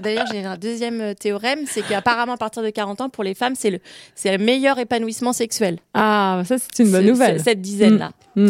[0.00, 3.34] D'ailleurs, j'ai un deuxième euh, théorème, c'est qu'apparemment, à partir de 40 ans, pour les
[3.34, 3.80] femmes, c'est le,
[4.14, 5.78] c'est le meilleur épanouissement sexuel.
[5.94, 7.38] Ah, ça, c'est une bonne nouvelle.
[7.38, 8.12] ce- Cette dizaine-là.
[8.36, 8.48] Mm.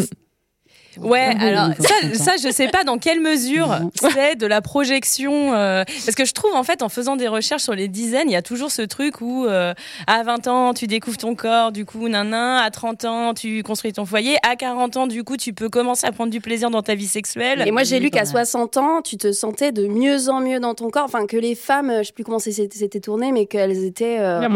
[0.97, 1.05] Mm.
[1.05, 5.53] Ouais, alors ça, ça, je sais pas dans quelle mesure c'est de la projection.
[5.53, 8.33] euh, parce que je trouve en fait, en faisant des recherches sur les dizaines, il
[8.33, 9.73] y a toujours ce truc où euh,
[10.07, 12.57] à 20 ans, tu découvres ton corps, du coup, nanan.
[12.61, 14.35] À 30 ans, tu construis ton foyer.
[14.43, 17.07] À 40 ans, du coup, tu peux commencer à prendre du plaisir dans ta vie
[17.07, 17.63] sexuelle.
[17.65, 20.73] Et moi, j'ai lu qu'à 60 ans, tu te sentais de mieux en mieux dans
[20.73, 21.05] ton corps.
[21.05, 24.47] Enfin, que les femmes, euh, je sais plus comment c'était tourné, mais qu'elles étaient euh,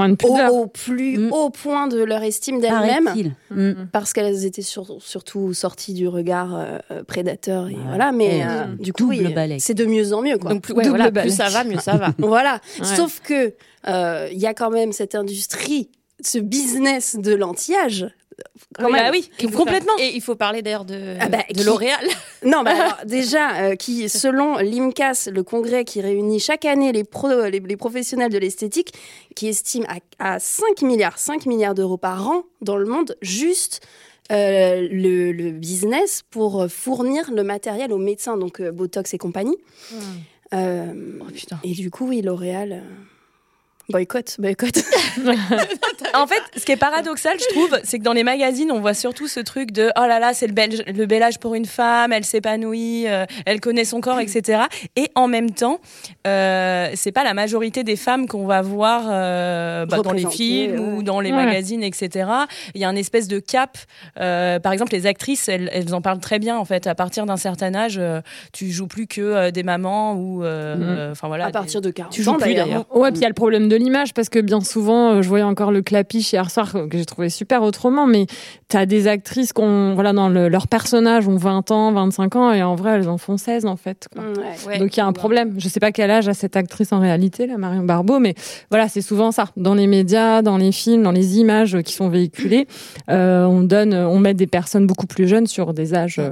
[0.50, 3.06] au, plus haut point de leur estime d'elles-mêmes.
[3.06, 3.32] Paraît-il.
[3.52, 3.88] Mm.
[3.92, 7.68] Parce qu'elles étaient sur- surtout sorties du regard euh, prédateur.
[7.70, 9.12] Et voilà, mais euh, du coup,
[9.60, 10.38] c'est de mieux en mieux.
[10.38, 10.52] Quoi.
[10.54, 12.14] Donc, plus, ouais, voilà, plus ça va, mieux ça va.
[12.18, 12.60] Voilà.
[12.80, 12.86] Ouais.
[12.86, 13.54] Sauf que
[13.88, 15.90] euh, il y a quand même cette industrie,
[16.24, 18.08] ce business de l'anti-âge.
[18.78, 19.04] Quand Oui, même.
[19.04, 19.94] bah oui, complètement.
[19.98, 22.06] Et il faut parler d'ailleurs de, Ah bah, de qui- L'Oréal.
[22.46, 27.06] Non, bah alors, déjà, euh, qui, selon l'IMCAS, le congrès qui réunit chaque année les,
[27.06, 28.92] pro- les, les professionnels de l'esthétique,
[29.38, 29.86] qui estime
[30.20, 33.80] à, à 5 milliards, 5 milliards d'euros par an dans le monde, juste
[34.32, 39.18] euh, le, le business pour euh, fournir le matériel aux médecins, donc euh, Botox et
[39.18, 39.58] compagnie.
[40.54, 41.20] Euh,
[41.64, 42.84] et du coup, oui, L'Oréal.
[43.90, 44.84] Boycott, boycott.
[46.14, 48.94] En fait, ce qui est paradoxal, je trouve, c'est que dans les magazines, on voit
[48.94, 51.66] surtout ce truc de oh là là, c'est le bel, le bel âge pour une
[51.66, 54.64] femme, elle s'épanouit, euh, elle connaît son corps, etc.
[54.96, 55.80] Et en même temps,
[56.26, 60.80] euh, c'est pas la majorité des femmes qu'on va voir euh, bah, dans les films
[60.80, 60.94] ouais.
[60.98, 61.46] ou dans les Ouais.
[61.46, 62.30] magazines, etc.
[62.76, 63.78] Il y a un espèce de cap.
[64.20, 66.58] Euh, par exemple, les actrices, elles, elles en parlent très bien.
[66.58, 68.22] En fait, à partir d'un certain âge, euh,
[68.54, 71.48] tu joues plus que euh, des mamans ou, euh, enfin voilà.
[71.48, 72.68] à partir de 40 Tu joues ans, plus, d'ailleurs.
[72.68, 72.96] d'ailleurs.
[72.96, 75.28] Ouais, puis il y a le problème de l'image parce que bien souvent, euh, je
[75.30, 78.26] voyais encore le clapiche hier soir que j'ai trouvé super autrement, mais
[78.70, 82.36] tu as des actrices qui ont, voilà, dans le- leur personnage ont 20 ans, 25
[82.36, 84.08] ans et en vrai, elles en font 16 en fait.
[84.14, 84.24] quoi.
[84.68, 84.80] Ouais.
[84.80, 85.54] Donc il y a un problème.
[85.58, 88.34] Je sais pas quel âge a cette actrice en réalité, la Marion Barbeau, mais
[88.70, 89.46] voilà, c'est souvent ça.
[89.58, 92.68] Dans les médias, dans les films, dans les images qui sont véhiculées,
[93.10, 96.18] euh, on donne, on met des personnes beaucoup plus jeunes sur des âges.
[96.20, 96.32] euh,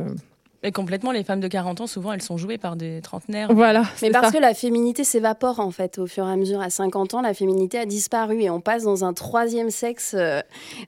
[0.66, 3.51] Et complètement, les femmes de 40 ans, souvent, elles sont jouées par des trentenaires.
[3.53, 3.82] Voilà.
[3.82, 4.32] Mais c'est parce ça.
[4.34, 6.61] que la féminité s'évapore en fait au fur et à mesure.
[6.61, 10.41] À 50 ans, la féminité a disparu et on passe dans un troisième sexe euh,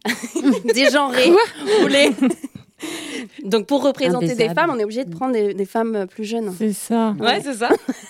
[0.73, 1.31] dégenré.
[3.43, 6.53] Donc pour représenter des femmes, on est obligé de prendre des, des femmes plus jeunes.
[6.57, 7.13] C'est ça.
[7.19, 7.69] Ouais, c'est ça.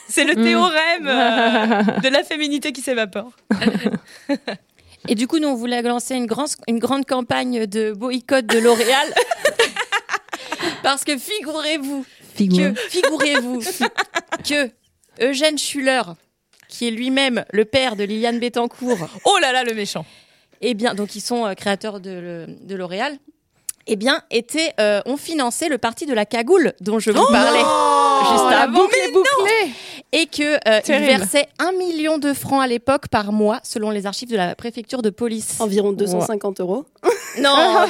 [0.09, 0.43] C'est le Mm.
[0.43, 3.32] théorème euh, de la féminité qui s'évapore.
[5.07, 8.57] Et du coup, nous, on voulait lancer une, grande une grande campagne de boycott de
[8.59, 9.07] L'Oréal.
[10.86, 12.05] Parce que figurez-vous
[12.36, 12.73] Figure.
[12.73, 13.59] que, figurez-vous
[14.47, 14.69] que
[15.19, 16.03] Eugène Schuller,
[16.69, 20.05] qui est lui-même le père de Liliane Bettencourt, Oh là là, le méchant.
[20.61, 23.17] eh bien, donc ils sont euh, créateurs de, le- de L'Oréal,
[23.88, 27.31] eh bien, étaient, euh, ont financé le parti de la cagoule dont je vous Oh
[27.31, 28.73] parlais juste avant.
[28.73, 29.73] boucle est bouclée.
[30.16, 34.38] Et que euh, un million de francs à l'époque par mois, selon les archives de
[34.38, 35.57] la préfecture de police.
[35.59, 36.86] Environ 250 euros.
[37.38, 37.86] Non,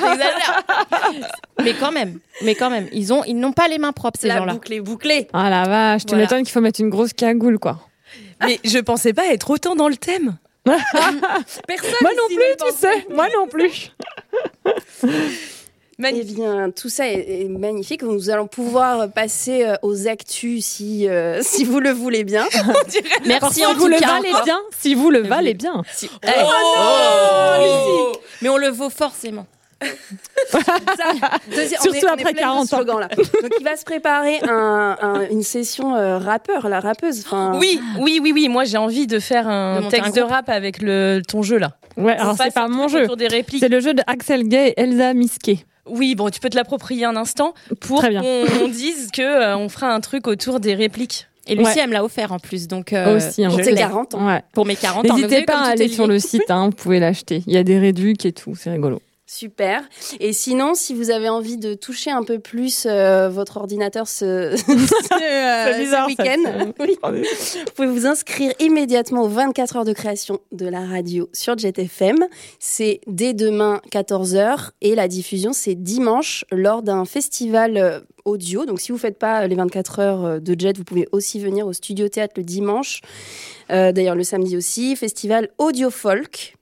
[1.63, 4.27] mais quand même, mais quand même, ils ont, ils n'ont pas les mains propres ces
[4.27, 4.53] La gens-là.
[4.53, 5.27] boucle est bouclée.
[5.33, 6.23] Ah la vache, tu Voilà.
[6.23, 7.79] m'étonnes qu'il faut mettre une grosse cagoule, quoi.
[8.41, 10.37] Mais je pensais pas être autant dans le thème.
[10.65, 13.91] Personne Moi non plus, tu sais, moi non plus.
[16.03, 18.03] Eh bien, tout ça est, est magnifique.
[18.03, 22.45] Nous allons pouvoir passer euh, aux actus si, euh, si vous le voulez bien.
[23.25, 24.07] Merci si en vous tout le cas.
[24.19, 25.83] valez bien, si vous le valez bien.
[25.93, 26.29] Si- Oh,
[27.59, 29.45] Oh, Mais on le vaut forcément.
[31.53, 32.77] Deuxième- Surtout on est- on est après de 40 ans.
[32.77, 33.07] slogans, là.
[33.07, 37.23] Donc, il va se préparer un- un- une session euh, rappeur, la rappeuse.
[37.25, 38.49] Enfin, Oui, oui, oui, oui.
[38.49, 41.71] Moi, j'ai envie de faire un texte un de rap avec le, ton jeu là.
[41.97, 43.03] Ouais, On alors c'est pas mon jeu.
[43.03, 43.61] autour des répliques.
[43.61, 45.59] C'est le jeu de Axel Gay et Elsa Misquet.
[45.87, 49.69] Oui, bon, tu peux te l'approprier un instant pour qu'on on dise que euh, on
[49.69, 51.27] fera un truc autour des répliques.
[51.47, 51.81] Et Lucie, Ouais.
[51.83, 53.49] elle me l'a offert en plus, donc euh, Aussi, hein.
[53.49, 53.77] pour tes l'ai.
[53.77, 54.25] 40 ans.
[54.27, 54.41] Ouais.
[54.53, 55.13] Pour mes 40 ans.
[55.13, 57.43] Vous N'hésitez pas à aller sur le site, hein, vous pouvez l'acheter.
[57.45, 58.99] Il y a des réducs et tout, c'est rigolo.
[59.27, 59.83] Super.
[60.19, 64.55] Et sinon, si vous avez envie de toucher un peu plus euh, votre ordinateur ce,
[64.55, 69.93] ce, euh, bizarre, ce week-end, oui, vous pouvez vous inscrire immédiatement aux 24 heures de
[69.93, 72.17] création de la radio sur JetFM.
[72.59, 78.65] C'est dès demain 14h et la diffusion c'est dimanche lors d'un festival euh, audio.
[78.65, 81.73] Donc si vous faites pas les 24 heures de Jet, vous pouvez aussi venir au
[81.73, 83.01] Studio Théâtre le dimanche.
[83.71, 86.55] Euh, D'ailleurs le samedi aussi, festival audio folk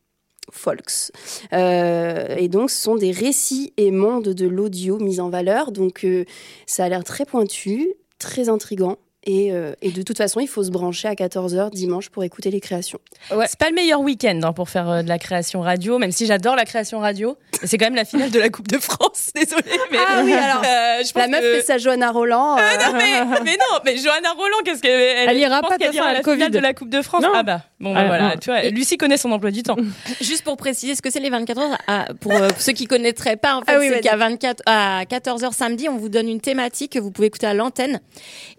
[0.53, 1.11] Folks.
[1.51, 5.71] Euh, et donc, ce sont des récits et mondes de l'audio mis en valeur.
[5.71, 6.25] Donc, euh,
[6.67, 8.97] ça a l'air très pointu, très intrigant.
[9.25, 12.51] Et, euh, et de toute façon, il faut se brancher à 14h dimanche pour écouter
[12.51, 12.99] les créations.
[13.29, 16.25] C'est pas le meilleur week-end hein, pour faire euh, de la création radio, même si
[16.25, 17.37] j'adore la création radio.
[17.63, 19.63] C'est quand même la finale de la Coupe de France, désolée.
[19.91, 22.57] Mais Ah oui, alors, euh, je pense La meuf que- fait sa Johanna Roland.
[22.57, 25.69] euh, Ah non, mais, mais non, mais Johanna Roland, qu'est-ce qu'elle Elle ira je pense
[25.69, 26.51] pas, qu'elle ira à elle la le finale Covid.
[26.51, 27.21] de la Coupe de France.
[27.23, 27.29] Non.
[27.33, 28.35] Ah bah, bon, bah, Ah, voilà, non.
[28.41, 29.77] tu vois, Lucie connaît son emploi du temps.
[30.21, 33.37] Juste pour préciser ce que c'est les 24 heures, ah, pour euh, ceux qui connaîtraient
[33.37, 36.27] pas, en fait, Ah oui, c'est qu'à 24, à 14 heures samedi, on vous donne
[36.27, 38.01] une thématique que vous pouvez écouter à l'antenne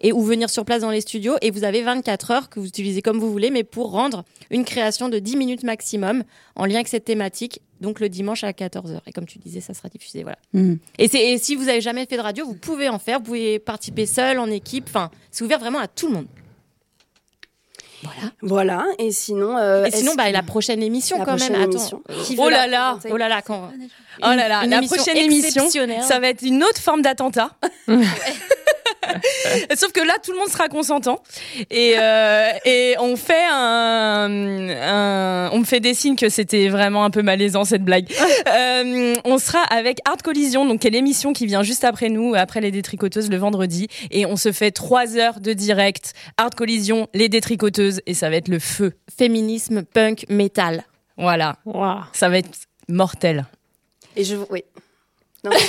[0.01, 2.67] et ou venir sur place dans les studios et vous avez 24 heures que vous
[2.67, 6.23] utilisez comme vous voulez, mais pour rendre une création de 10 minutes maximum
[6.55, 9.03] en lien avec cette thématique, donc le dimanche à 14 heures.
[9.07, 10.37] Et comme tu disais, ça sera diffusé, voilà.
[10.53, 10.75] Mm.
[10.97, 13.59] Et, et si vous avez jamais fait de radio, vous pouvez en faire, vous pouvez
[13.59, 16.27] participer seul, en équipe, enfin, c'est ouvert vraiment à tout le monde.
[18.41, 19.57] Voilà, et sinon.
[19.57, 21.71] euh, Et sinon, bah, la prochaine émission La quand prochaine même.
[21.71, 22.01] émission.
[22.07, 22.99] Attends, qui Oh là la là.
[23.11, 23.71] Oh là là, quand.
[24.21, 25.67] Oh là là, la prochaine émission,
[26.01, 27.51] ça va être une autre forme d'attentat.
[29.75, 31.21] Sauf que là, tout le monde sera consentant
[31.69, 34.27] et, euh, et on fait un,
[34.69, 38.07] un- on me fait des signes que c'était vraiment un peu malaisant cette blague.
[38.47, 42.35] Euh, on sera avec Art Collision, donc qui est l'émission qui vient juste après nous,
[42.35, 46.13] après les détricoteuses le vendredi, et on se fait trois heures de direct.
[46.37, 48.93] Art Collision, les détricoteuses, et ça va être le feu.
[49.17, 50.83] Féminisme, punk, métal.
[51.17, 51.57] Voilà,
[52.13, 52.49] ça va être
[52.87, 53.45] mortel.
[54.15, 54.35] Et je.
[54.49, 54.63] Oui.
[55.43, 55.51] Non.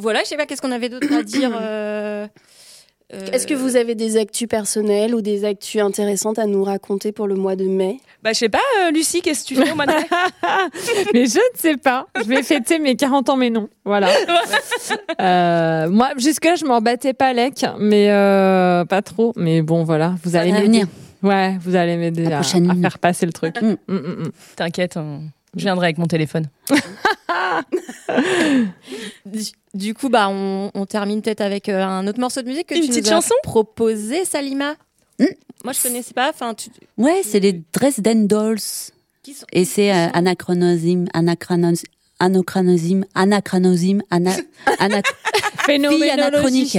[0.00, 2.26] Voilà, je sais pas, qu'est-ce qu'on avait d'autre à dire euh,
[3.12, 7.12] euh, Est-ce que vous avez des actus personnelles ou des actus intéressantes à nous raconter
[7.12, 8.00] pour le mois de mai?
[8.22, 10.06] Bah, je sais pas, euh, Lucie, qu'est-ce que tu fais au mois de mai?
[11.14, 12.06] Mais je ne sais pas.
[12.16, 13.68] Je vais fêter mes 40 ans, mais non.
[13.84, 14.10] Voilà.
[15.20, 19.32] Euh, moi, jusque-là, je m'en battais pas lec, mais euh, pas trop.
[19.36, 20.14] Mais bon, voilà.
[20.22, 20.86] Vous allez venir.
[21.22, 23.60] Ouais, vous allez m'aider à, faire passer le truc.
[23.60, 24.30] Mm, mm, mm.
[24.54, 25.22] T'inquiète, on-
[25.56, 26.46] je viendrai avec mon téléphone.
[29.78, 32.74] Du- coup, bah, on, on termine peut-être avec euh, un autre morceau de musique que
[32.74, 34.74] Une tu petite nous as proposé, Salima.
[35.18, 35.24] Hmm.
[35.64, 36.30] Moi, je connaissais pas.
[36.30, 36.70] Enfin, tu...
[36.96, 38.58] Ouais, c'est les Dresden Dolls.
[39.22, 41.86] Qui sont- Et c'est euh, anachronisme, anachronisme,
[42.20, 44.30] anachronisme, anachronisme, ana,
[44.78, 45.02] ana-
[45.66, 46.78] fille anachronique.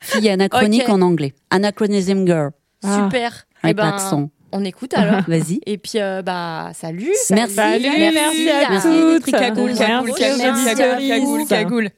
[0.00, 1.32] Fille anachronique en anglais.
[1.50, 2.50] Anachronism girl.
[2.82, 3.04] Ah.
[3.04, 3.46] Super.
[3.62, 4.30] Avec Eh ben, l'accent.
[4.50, 5.22] On écoute alors.
[5.28, 5.60] Vas-y.
[5.64, 7.12] Et puis, euh, bah, salut.
[7.30, 7.54] Merci.
[7.54, 8.88] Salut, merci à Merci.
[8.88, 9.30] toutes.
[9.32, 11.90] Cagoule, cagoule, Merci cagoule, cagoule,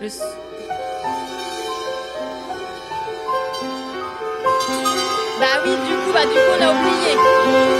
[0.00, 0.08] Le-
[5.40, 7.77] Bah oui, du coup, bah du coup, on a oublié.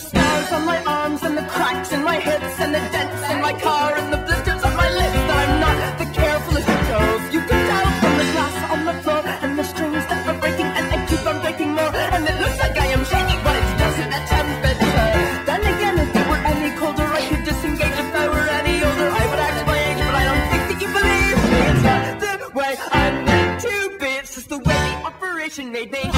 [0.00, 3.40] The scars on my arms and the cracks in my hips and the dents in
[3.40, 7.22] my car and the blisters on my lips I'm not the carefulest of girls.
[7.34, 10.70] You can tell from the glass on the floor and the strings that are breaking
[10.78, 11.92] and I keep on breaking more.
[12.14, 15.10] And it looks like I am shaking, but it's just the temperature.
[15.48, 17.96] Then again, if it were any colder, I could disengage.
[18.04, 20.78] If I were any older, I would act my age, but I don't think that
[20.82, 21.60] you believe me.
[21.72, 24.10] It's not the way I'm meant to be.
[24.20, 26.09] It's just the way the operation made me.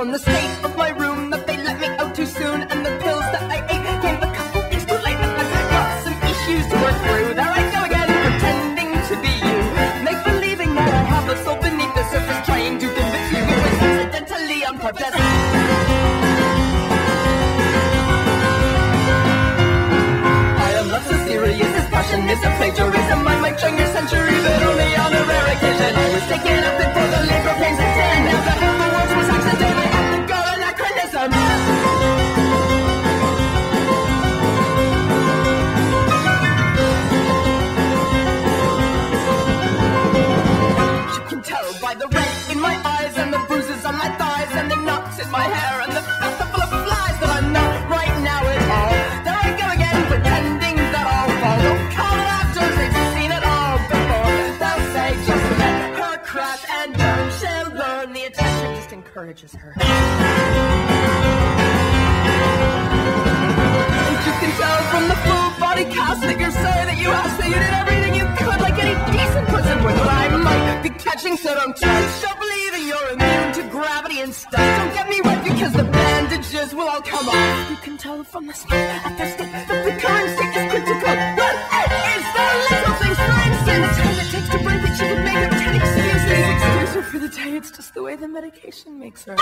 [0.00, 2.92] From the state of my room that they let me out too soon, and the
[3.04, 5.20] pills that I ate came a couple weeks too late.
[5.20, 7.36] And I've got some issues to work through.
[7.36, 9.56] There I go again, pretending to be you,
[10.00, 13.60] make believing that I have a soul beneath the surface, trying to convince you it
[13.60, 14.80] was accidentally on.
[20.64, 21.70] I am not so serious.
[21.76, 23.20] This passion is a plagiarism.
[23.28, 25.92] I might join your century, but only on a rare occasion.
[25.92, 27.20] I was taken up before the
[65.00, 68.12] from the full body cast that you're saying that you asked that you did everything
[68.20, 69.96] you could like any decent person would.
[69.96, 72.12] But I might be catching, so don't judge.
[72.20, 74.60] Don't believe that you're immune to gravity and stuff.
[74.60, 77.70] Don't get me wrong, because the bandages will all come off.
[77.70, 81.14] You can tell from the state at the stick that the current state is critical.
[81.40, 81.56] What
[82.12, 85.40] is the little things, for the Time it takes to breathe that she can make
[85.48, 86.44] up ten excuses.
[86.60, 89.34] Excuse her for the day, it's just the way the medication makes her.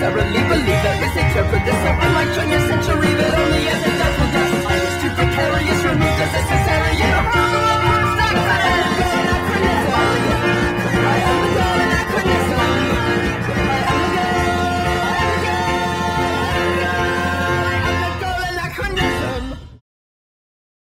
[0.00, 3.82] Necessarily believe there is a cure for this ever like 20th century, but only as
[3.84, 4.32] a death will
[4.80, 7.59] is too precarious, removed as necessary in a